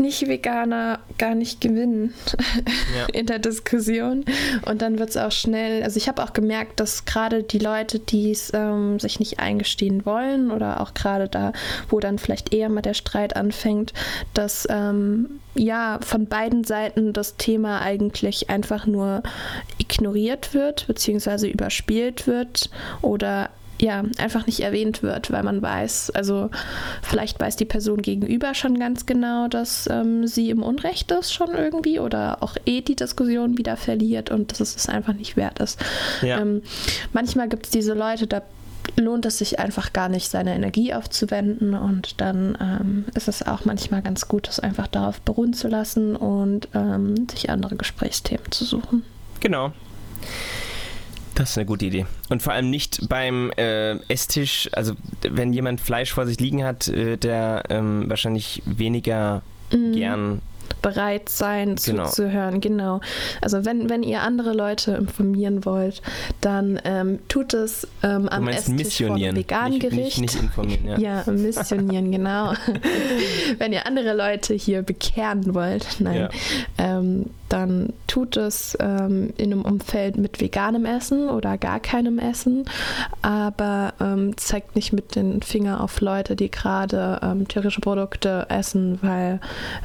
nicht-Veganer 0.00 1.00
gar 1.18 1.34
nicht 1.34 1.60
gewinnen 1.60 2.14
ja. 2.96 3.06
in 3.12 3.26
der 3.26 3.38
Diskussion. 3.38 4.24
Und 4.66 4.82
dann 4.82 4.98
wird 4.98 5.10
es 5.10 5.16
auch 5.16 5.32
schnell, 5.32 5.82
also 5.82 5.96
ich 5.96 6.08
habe 6.08 6.22
auch 6.22 6.32
gemerkt, 6.32 6.80
dass 6.80 7.04
gerade 7.04 7.42
die 7.42 7.58
Leute, 7.58 7.98
die 7.98 8.30
es 8.30 8.52
ähm, 8.54 8.98
sich 8.98 9.20
nicht 9.20 9.38
eingestehen 9.38 10.04
wollen 10.04 10.50
oder 10.50 10.80
auch 10.80 10.94
gerade 10.94 11.28
da, 11.28 11.52
wo 11.88 12.00
dann 12.00 12.18
vielleicht 12.18 12.52
eher 12.52 12.68
mal 12.68 12.82
der 12.82 12.94
Streit 12.94 13.36
anfängt, 13.36 13.92
dass 14.34 14.66
ähm, 14.70 15.40
ja 15.54 15.98
von 16.02 16.26
beiden 16.26 16.64
Seiten 16.64 17.12
das 17.12 17.36
Thema 17.36 17.80
eigentlich 17.80 18.50
einfach 18.50 18.86
nur 18.86 19.22
ignoriert 19.78 20.54
wird, 20.54 20.86
beziehungsweise 20.86 21.48
überspielt 21.48 22.26
wird 22.26 22.70
oder 23.02 23.50
ja, 23.80 24.02
einfach 24.18 24.46
nicht 24.46 24.60
erwähnt 24.60 25.02
wird, 25.02 25.30
weil 25.30 25.42
man 25.42 25.62
weiß, 25.62 26.10
also 26.10 26.50
vielleicht 27.02 27.40
weiß 27.40 27.56
die 27.56 27.64
Person 27.64 28.02
gegenüber 28.02 28.54
schon 28.54 28.78
ganz 28.78 29.06
genau, 29.06 29.48
dass 29.48 29.88
ähm, 29.90 30.26
sie 30.26 30.50
im 30.50 30.62
Unrecht 30.62 31.10
ist 31.12 31.32
schon 31.32 31.54
irgendwie 31.54 31.98
oder 31.98 32.42
auch 32.42 32.56
eh 32.66 32.82
die 32.82 32.96
Diskussion 32.96 33.56
wieder 33.56 33.76
verliert 33.76 34.30
und 34.30 34.52
dass 34.52 34.60
es 34.60 34.76
es 34.76 34.88
einfach 34.88 35.14
nicht 35.14 35.36
wert 35.36 35.60
ist. 35.60 35.80
Ja. 36.20 36.40
Ähm, 36.40 36.62
manchmal 37.12 37.48
gibt 37.48 37.66
es 37.66 37.70
diese 37.70 37.94
Leute, 37.94 38.26
da 38.26 38.42
lohnt 38.96 39.24
es 39.24 39.38
sich 39.38 39.58
einfach 39.58 39.92
gar 39.92 40.08
nicht, 40.08 40.28
seine 40.28 40.54
Energie 40.54 40.92
aufzuwenden 40.92 41.74
und 41.74 42.20
dann 42.20 42.58
ähm, 42.60 43.04
ist 43.14 43.28
es 43.28 43.46
auch 43.46 43.64
manchmal 43.64 44.02
ganz 44.02 44.28
gut, 44.28 44.48
das 44.48 44.60
einfach 44.60 44.88
darauf 44.88 45.20
beruhen 45.22 45.54
zu 45.54 45.68
lassen 45.68 46.16
und 46.16 46.68
ähm, 46.74 47.28
sich 47.30 47.50
andere 47.50 47.76
Gesprächsthemen 47.76 48.50
zu 48.50 48.64
suchen. 48.64 49.04
Genau. 49.40 49.72
Das 51.34 51.50
ist 51.50 51.58
eine 51.58 51.66
gute 51.66 51.86
Idee. 51.86 52.06
Und 52.28 52.42
vor 52.42 52.52
allem 52.52 52.70
nicht 52.70 53.08
beim 53.08 53.50
äh, 53.56 53.96
Esstisch, 54.08 54.68
also 54.72 54.94
wenn 55.22 55.52
jemand 55.52 55.80
Fleisch 55.80 56.12
vor 56.12 56.26
sich 56.26 56.40
liegen 56.40 56.64
hat, 56.64 56.88
äh, 56.88 57.16
der 57.16 57.64
ähm, 57.70 58.04
wahrscheinlich 58.08 58.62
weniger 58.66 59.42
mm. 59.70 59.92
gern 59.92 60.42
bereit 60.82 61.28
sein 61.28 61.76
genau. 61.76 62.06
zuzuhören. 62.06 62.60
Genau. 62.60 63.00
Also 63.40 63.64
wenn, 63.64 63.90
wenn 63.90 64.02
ihr 64.02 64.22
andere 64.22 64.52
Leute 64.52 64.92
informieren 64.92 65.64
wollt, 65.64 66.02
dann 66.40 66.80
ähm, 66.84 67.18
tut 67.28 67.54
es 67.54 67.86
ähm, 68.02 68.28
am 68.28 68.48
Esstisch 68.48 69.02
einem 69.02 69.36
veganen 69.36 69.72
nicht, 69.72 69.80
Gericht. 69.82 70.18
Nicht, 70.18 70.20
nicht 70.20 70.42
informieren, 70.42 70.86
ja. 70.86 71.22
ja, 71.24 71.32
missionieren, 71.32 72.10
genau. 72.12 72.52
wenn 73.58 73.72
ihr 73.72 73.86
andere 73.86 74.14
Leute 74.14 74.54
hier 74.54 74.82
bekehren 74.82 75.54
wollt, 75.54 75.86
nein. 75.98 76.28
Ja. 76.78 76.98
Ähm, 76.98 77.30
dann 77.50 77.92
tut 78.06 78.36
es 78.36 78.76
ähm, 78.80 79.32
in 79.36 79.52
einem 79.52 79.62
Umfeld 79.62 80.16
mit 80.16 80.40
veganem 80.40 80.84
Essen 80.84 81.28
oder 81.28 81.58
gar 81.58 81.80
keinem 81.80 82.18
Essen, 82.18 82.64
aber 83.22 83.92
ähm, 84.00 84.36
zeigt 84.36 84.76
nicht 84.76 84.92
mit 84.92 85.16
den 85.16 85.42
Finger 85.42 85.82
auf 85.82 86.00
Leute, 86.00 86.36
die 86.36 86.50
gerade 86.50 87.20
ähm, 87.22 87.48
tierische 87.48 87.80
Produkte 87.80 88.46
essen, 88.48 88.98
weil 89.02 89.40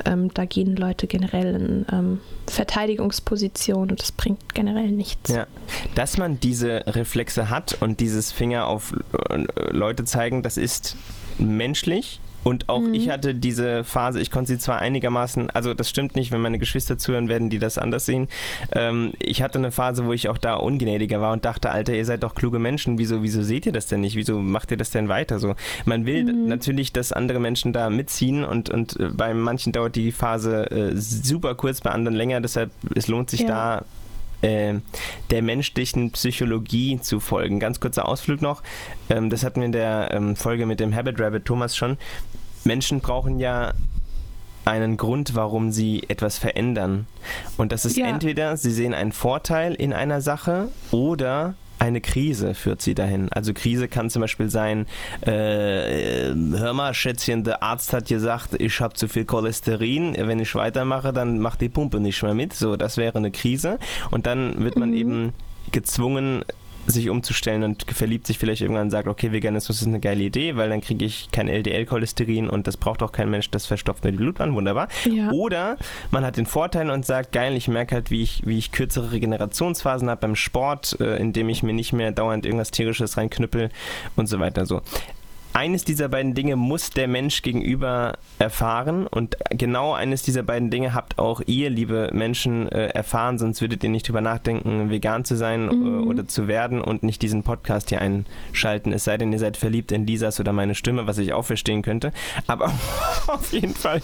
ähm, 0.06 0.32
da 0.34 0.45
gehen 0.45 0.75
Leute 0.75 1.08
generell 1.08 1.56
in 1.56 1.86
ähm, 1.91 2.21
Verteidigungsposition 2.47 3.89
und 3.89 3.99
das 3.99 4.12
bringt 4.12 4.54
generell 4.54 4.91
nichts. 4.91 5.32
Ja, 5.32 5.47
dass 5.95 6.17
man 6.17 6.39
diese 6.39 6.84
Reflexe 6.86 7.49
hat 7.49 7.78
und 7.82 7.99
dieses 7.99 8.32
Finger 8.32 8.67
auf 8.67 8.93
äh, 9.30 9.43
Leute 9.71 10.06
zeigen, 10.06 10.43
das 10.43 10.58
ist 10.58 10.95
menschlich 11.39 12.19
und 12.45 12.69
auch 12.69 12.81
mhm. 12.81 12.93
ich 12.93 13.10
hatte 13.10 13.34
diese 13.34 13.84
Phase, 13.84 14.21
ich 14.21 14.29
konnte 14.29 14.53
sie 14.53 14.60
zwar 14.60 14.77
einigermaßen, 14.77 15.49
also 15.49 15.73
das 15.73 15.89
stimmt 15.89 16.15
nicht, 16.15 16.31
wenn 16.31 16.41
meine 16.41 16.60
Geschwister 16.60 16.95
zuhören, 16.95 17.27
werden 17.27 17.49
die 17.49 17.58
das 17.58 17.79
anders 17.79 18.05
sehen. 18.05 18.27
Ähm, 18.71 19.13
ich 19.17 19.41
hatte 19.41 19.58
eine 19.58 19.71
Phase, 19.71 20.05
wo 20.05 20.13
ich 20.13 20.29
auch 20.29 20.38
da 20.38 20.53
ungnädiger 20.53 21.19
war 21.19 21.34
und 21.34 21.43
dachte, 21.43 21.71
Alter, 21.71 21.95
ihr 21.95 22.05
seid 22.05 22.21
doch 22.21 22.36
kluge 22.36 22.60
Menschen, 22.60 22.99
wieso, 22.99 23.23
wieso 23.23 23.41
seht 23.41 23.65
ihr 23.65 23.71
das 23.71 23.88
denn 23.88 24.01
nicht? 24.01 24.15
Wieso 24.15 24.38
macht 24.38 24.69
ihr 24.69 24.77
das 24.77 24.91
denn 24.91 25.10
weiter? 25.10 25.39
So, 25.39 25.55
man 25.86 26.05
will 26.05 26.23
mhm. 26.23 26.47
natürlich, 26.47 26.93
dass 26.93 27.12
andere 27.12 27.39
Menschen 27.39 27.73
da 27.73 27.89
mitziehen 27.89 28.45
und, 28.45 28.69
und 28.69 28.99
äh, 28.99 29.10
bei 29.10 29.34
manchen 29.34 29.73
dauert 29.73 29.95
die 29.95 30.12
Phase 30.12 30.69
äh, 30.69 30.91
super 30.95 31.55
kurz, 31.55 31.81
bei 31.81 31.89
anderen 31.89 32.15
länger, 32.15 32.41
deshalb 32.41 32.69
es 32.93 33.08
lohnt 33.08 33.31
sich 33.31 33.41
ja. 33.41 33.47
da 33.47 33.86
der 34.41 35.41
menschlichen 35.41 36.12
Psychologie 36.12 37.00
zu 37.00 37.19
folgen. 37.19 37.60
Ganz 37.60 37.80
kurzer 37.80 38.08
Ausflug 38.08 38.41
noch. 38.41 38.62
Ähm, 39.10 39.30
das 39.30 39.43
hatten 39.43 39.62
wir 39.62 39.65
in 39.65 39.71
der 39.71 40.10
ähm, 40.12 40.36
Folge 40.36 40.65
mit 40.65 40.80
dem 40.80 40.95
Habit 40.95 41.19
Rabbit 41.19 41.45
Thomas 41.45 41.76
schon. 41.76 41.98
Menschen 42.63 43.00
brauchen 43.00 43.39
ja 43.39 43.74
einen 44.65 44.98
Grund, 44.98 45.36
warum 45.36 45.71
sie 45.71 46.04
etwas 46.08 46.38
verändern. 46.38 47.08
Und 47.58 47.71
das 47.71 47.86
ist 47.86 47.98
ja. 47.98 48.08
entweder, 48.08 48.58
sie 48.58 48.71
sehen 48.71 48.93
einen 48.93 49.12
Vorteil 49.12 49.76
in 49.76 49.93
einer 49.93 50.21
Sache 50.21 50.69
oder 50.91 51.54
eine 51.86 52.02
Krise 52.02 52.56
führt 52.56 52.82
sie 52.82 52.95
dahin. 52.95 53.30
Also 53.32 53.54
Krise 53.54 53.88
kann 53.88 54.10
zum 54.10 54.21
Beispiel 54.21 54.50
sein, 54.50 54.88
äh, 55.21 56.34
hör 56.34 56.74
mal 56.74 56.93
Schätzchen, 56.93 57.43
der 57.43 57.62
Arzt 57.62 57.93
hat 57.93 58.08
gesagt, 58.08 58.60
ich 58.60 58.80
habe 58.80 58.95
zu 58.95 59.08
viel 59.08 59.26
Cholesterin, 59.26 60.15
wenn 60.17 60.39
ich 60.39 60.56
weitermache, 60.56 61.13
dann 61.13 61.39
macht 61.39 61.62
die 61.62 61.69
Pumpe 61.69 62.00
nicht 62.00 62.21
mehr 62.24 62.34
mit. 62.34 62.54
So, 62.54 62.76
das 62.76 62.98
wäre 62.98 63.17
eine 63.17 63.32
Krise. 63.32 63.78
Und 64.10 64.26
dann 64.26 64.63
wird 64.63 64.78
man 64.78 64.89
mhm. 64.89 64.98
eben 64.98 65.34
gezwungen, 65.71 66.43
sich 66.86 67.10
umzustellen 67.10 67.63
und 67.63 67.86
verliebt 67.91 68.28
sich 68.28 68.38
vielleicht 68.38 68.62
irgendwann 68.62 68.84
und 68.84 68.91
sagt, 68.91 69.08
okay, 69.08 69.32
Veganismus 69.32 69.82
ist 69.82 69.88
eine 69.88 70.00
geile 70.00 70.24
Idee, 70.24 70.56
weil 70.56 70.69
dann 70.69 70.82
kriege 70.82 71.06
ich 71.06 71.30
kein 71.32 71.48
LDL-Cholesterin 71.48 72.50
und 72.50 72.67
das 72.67 72.78
braucht 72.78 73.02
auch 73.04 73.12
kein 73.12 73.30
Mensch, 73.30 73.50
das 73.50 73.65
verstopft 73.65 74.04
mir 74.04 74.12
die 74.12 74.17
Blutbahn, 74.17 74.54
wunderbar. 74.54 74.88
Ja. 75.10 75.32
Oder 75.32 75.78
man 76.12 76.26
hat 76.26 76.38
den 76.38 76.45
Vorteil 76.45 76.89
und 76.89 77.06
sagt, 77.06 77.32
geil, 77.32 77.56
ich 77.56 77.67
merke 77.67 77.95
halt, 77.95 78.12
wie 78.12 78.21
ich, 78.21 78.45
wie 78.45 78.58
ich 78.58 78.71
kürzere 78.71 79.12
Regenerationsphasen 79.12 80.10
habe 80.10 80.21
beim 80.21 80.36
Sport, 80.36 80.98
äh, 81.00 81.17
indem 81.17 81.50
ich 81.50 81.63
mir 81.63 81.74
nicht 81.74 81.93
mehr 81.93 82.12
dauernd 82.12 82.45
irgendwas 82.45 82.71
Tierisches 82.71 83.17
reinknüppel 83.17 83.69
und 84.15 84.28
so 84.28 84.39
weiter. 84.39 84.65
So 84.65 84.82
eines 85.56 85.86
dieser 85.86 86.10
beiden 86.10 86.34
Dinge 86.34 86.58
muss 86.58 86.89
der 86.89 87.08
Mensch 87.08 87.41
gegenüber 87.41 88.18
erfahren 88.39 89.08
und 89.08 89.38
genau 89.52 89.94
eines 89.94 90.22
dieser 90.22 90.44
beiden 90.44 90.70
Dinge 90.70 90.94
habt 90.94 91.18
auch 91.18 91.41
ihr, 91.46 91.70
liebe 91.70 92.10
Menschen, 92.13 92.68
äh, 92.70 92.88
erfahren, 92.88 93.38
sonst 93.38 93.62
würdet 93.62 93.82
ihr 93.82 93.89
nicht 93.89 94.06
drüber 94.06 94.20
nachdenken, 94.20 94.89
vegan 94.89 95.24
zu 95.24 95.38
sein 95.38 95.70
äh, 95.70 95.74
mhm. 95.74 96.08
oder 96.08 96.28
zu 96.28 96.50
werden 96.50 96.82
und 96.82 97.04
nicht 97.04 97.22
diesen 97.22 97.44
Podcast 97.44 97.88
hier 97.88 98.02
einschalten. 98.02 98.91
Es 98.91 99.06
sei 99.06 99.18
denn, 99.18 99.32
ihr 99.32 99.39
seid 99.39 99.56
verliebt 99.56 99.94
in 99.94 100.06
Lisas 100.06 100.41
oder 100.41 100.52
meine 100.52 100.76
Stimme, 100.76 101.08
was 101.08 101.20
ich 101.20 101.32
auch 101.32 101.46
verstehen 101.46 101.84
könnte. 101.84 102.12
Aber 102.48 102.65
auf 103.28 103.54
jeden 103.54 103.76
Fall 103.76 104.02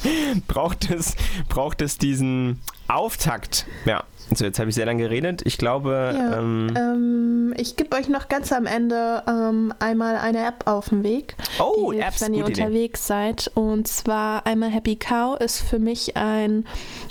braucht 0.47 0.89
es, 0.89 1.17
braucht 1.49 1.81
es 1.81 1.97
diesen 1.97 2.61
Auftakt. 2.87 3.65
Ja, 3.85 4.05
so, 4.33 4.45
jetzt 4.45 4.59
habe 4.59 4.69
ich 4.69 4.75
sehr 4.75 4.85
lange 4.85 5.03
geredet. 5.03 5.41
Ich 5.45 5.57
glaube. 5.57 6.13
Ja, 6.15 6.39
ähm, 6.39 6.73
ähm, 6.77 7.53
ich 7.57 7.75
gebe 7.75 7.95
euch 7.97 8.07
noch 8.07 8.29
ganz 8.29 8.51
am 8.53 8.65
Ende 8.65 9.23
ähm, 9.27 9.73
einmal 9.79 10.15
eine 10.15 10.45
App 10.45 10.67
auf 10.67 10.89
den 10.89 11.03
Weg. 11.03 11.35
Oh, 11.59 11.91
hilft, 11.91 12.07
Apps, 12.07 12.21
wenn 12.21 12.33
ihr 12.33 12.45
unterwegs 12.45 13.01
Idee. 13.01 13.07
seid. 13.07 13.51
Und 13.55 13.87
zwar 13.87 14.45
einmal 14.45 14.69
Happy 14.69 14.95
Cow 14.95 15.37
ist 15.39 15.59
für 15.59 15.79
mich 15.79 16.15
ein 16.15 16.65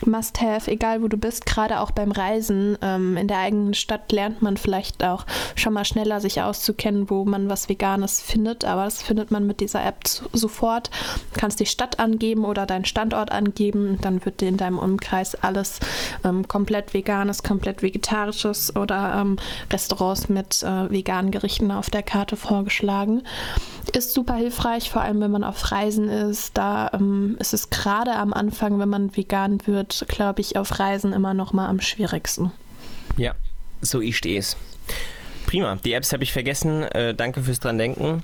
Must-Have, 0.06 0.70
egal 0.70 1.02
wo 1.02 1.08
du 1.08 1.18
bist, 1.18 1.44
gerade 1.44 1.80
auch 1.80 1.90
beim 1.90 2.10
Reisen. 2.10 2.78
Ähm, 2.80 3.18
in 3.18 3.28
der 3.28 3.38
eigenen 3.38 3.74
Stadt 3.74 4.10
lernt 4.12 4.40
man 4.40 4.56
vielleicht 4.56 5.04
auch 5.04 5.26
schon 5.56 5.74
mal 5.74 5.84
schneller 5.84 6.20
sich 6.20 6.40
auszukennen, 6.40 7.10
wo 7.10 7.24
man 7.26 7.50
was 7.50 7.68
Veganes 7.68 8.22
findet. 8.22 8.64
Aber 8.64 8.84
das 8.84 9.02
findet 9.02 9.30
man 9.30 9.46
mit 9.46 9.60
dieser 9.60 9.84
App 9.84 10.06
sofort. 10.32 10.90
Du 11.34 11.40
kannst 11.40 11.60
die 11.60 11.66
Stadt 11.66 11.98
angeben 11.98 12.46
oder 12.46 12.64
deinen 12.64 12.86
Standort 12.86 13.30
angeben. 13.30 13.98
Dann 14.00 14.24
wird 14.24 14.40
dir 14.40 14.48
in 14.48 14.56
deinem 14.56 14.78
Umkreis 14.78 15.34
alles 15.34 15.80
ähm, 16.24 16.48
komplett 16.48 16.94
vegan 16.94 16.99
veganes, 17.00 17.42
komplett 17.42 17.82
vegetarisches 17.82 18.76
oder 18.76 19.14
ähm, 19.16 19.36
Restaurants 19.72 20.28
mit 20.28 20.62
äh, 20.62 20.90
veganen 20.90 21.30
Gerichten 21.30 21.70
auf 21.70 21.88
der 21.88 22.02
Karte 22.02 22.36
vorgeschlagen. 22.36 23.22
Ist 23.94 24.12
super 24.12 24.34
hilfreich, 24.34 24.90
vor 24.90 25.02
allem 25.02 25.20
wenn 25.20 25.30
man 25.30 25.44
auf 25.44 25.72
Reisen 25.72 26.08
ist. 26.08 26.56
Da 26.58 26.90
ähm, 26.92 27.36
ist 27.40 27.54
es 27.54 27.70
gerade 27.70 28.12
am 28.12 28.32
Anfang, 28.32 28.78
wenn 28.78 28.88
man 28.88 29.16
vegan 29.16 29.66
wird, 29.66 30.04
glaube 30.08 30.42
ich, 30.42 30.56
auf 30.56 30.78
Reisen 30.78 31.12
immer 31.12 31.32
noch 31.32 31.52
mal 31.52 31.68
am 31.68 31.80
schwierigsten. 31.80 32.52
Ja, 33.16 33.34
so 33.80 34.00
ich 34.00 34.16
stehe 34.16 34.38
es. 34.38 34.56
Prima. 35.50 35.76
Die 35.84 35.94
Apps 35.94 36.12
habe 36.12 36.22
ich 36.22 36.32
vergessen. 36.32 36.84
Äh, 36.84 37.12
danke 37.12 37.42
fürs 37.42 37.58
dran 37.58 37.76
denken. 37.76 38.22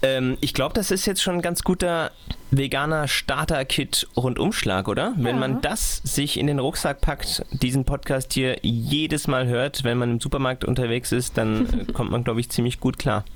Ähm, 0.00 0.38
ich 0.40 0.54
glaube, 0.54 0.72
das 0.72 0.90
ist 0.90 1.04
jetzt 1.04 1.20
schon 1.20 1.34
ein 1.34 1.42
ganz 1.42 1.64
guter 1.64 2.12
veganer 2.50 3.08
Starter-Kit 3.08 4.08
Rundumschlag, 4.16 4.88
oder? 4.88 5.12
Ja. 5.18 5.24
Wenn 5.24 5.38
man 5.38 5.60
das 5.60 5.98
sich 5.98 6.38
in 6.38 6.46
den 6.46 6.58
Rucksack 6.58 7.02
packt, 7.02 7.44
diesen 7.50 7.84
Podcast 7.84 8.32
hier 8.32 8.56
jedes 8.62 9.26
Mal 9.26 9.48
hört, 9.48 9.84
wenn 9.84 9.98
man 9.98 10.12
im 10.12 10.20
Supermarkt 10.20 10.64
unterwegs 10.64 11.12
ist, 11.12 11.36
dann 11.36 11.86
äh, 11.88 11.92
kommt 11.92 12.10
man, 12.10 12.24
glaube 12.24 12.40
ich, 12.40 12.48
ziemlich 12.48 12.80
gut 12.80 12.98
klar. 12.98 13.26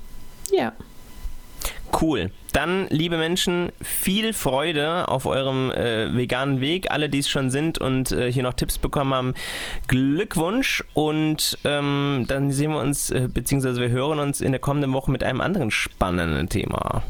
Ja. 0.51 0.73
Cool. 1.99 2.31
Dann, 2.53 2.87
liebe 2.89 3.17
Menschen, 3.17 3.71
viel 3.81 4.33
Freude 4.33 5.07
auf 5.07 5.25
eurem 5.25 5.71
äh, 5.71 6.15
veganen 6.15 6.61
Weg. 6.61 6.91
Alle, 6.91 7.09
die 7.09 7.19
es 7.19 7.29
schon 7.29 7.49
sind 7.49 7.77
und 7.77 8.11
äh, 8.11 8.31
hier 8.31 8.43
noch 8.43 8.53
Tipps 8.53 8.77
bekommen 8.77 9.13
haben, 9.13 9.33
Glückwunsch. 9.87 10.83
Und 10.93 11.57
ähm, 11.63 12.25
dann 12.27 12.51
sehen 12.51 12.71
wir 12.71 12.79
uns, 12.79 13.09
äh, 13.09 13.27
beziehungsweise 13.31 13.81
wir 13.81 13.89
hören 13.89 14.19
uns 14.19 14.41
in 14.41 14.51
der 14.51 14.59
kommenden 14.59 14.93
Woche 14.93 15.11
mit 15.11 15.23
einem 15.23 15.41
anderen 15.41 15.71
spannenden 15.71 16.49
Thema. 16.49 17.03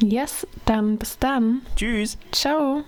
Yes, 0.00 0.46
dann 0.64 0.96
bis 0.96 1.18
dann. 1.18 1.62
Tschüss. 1.76 2.16
Ciao. 2.32 2.84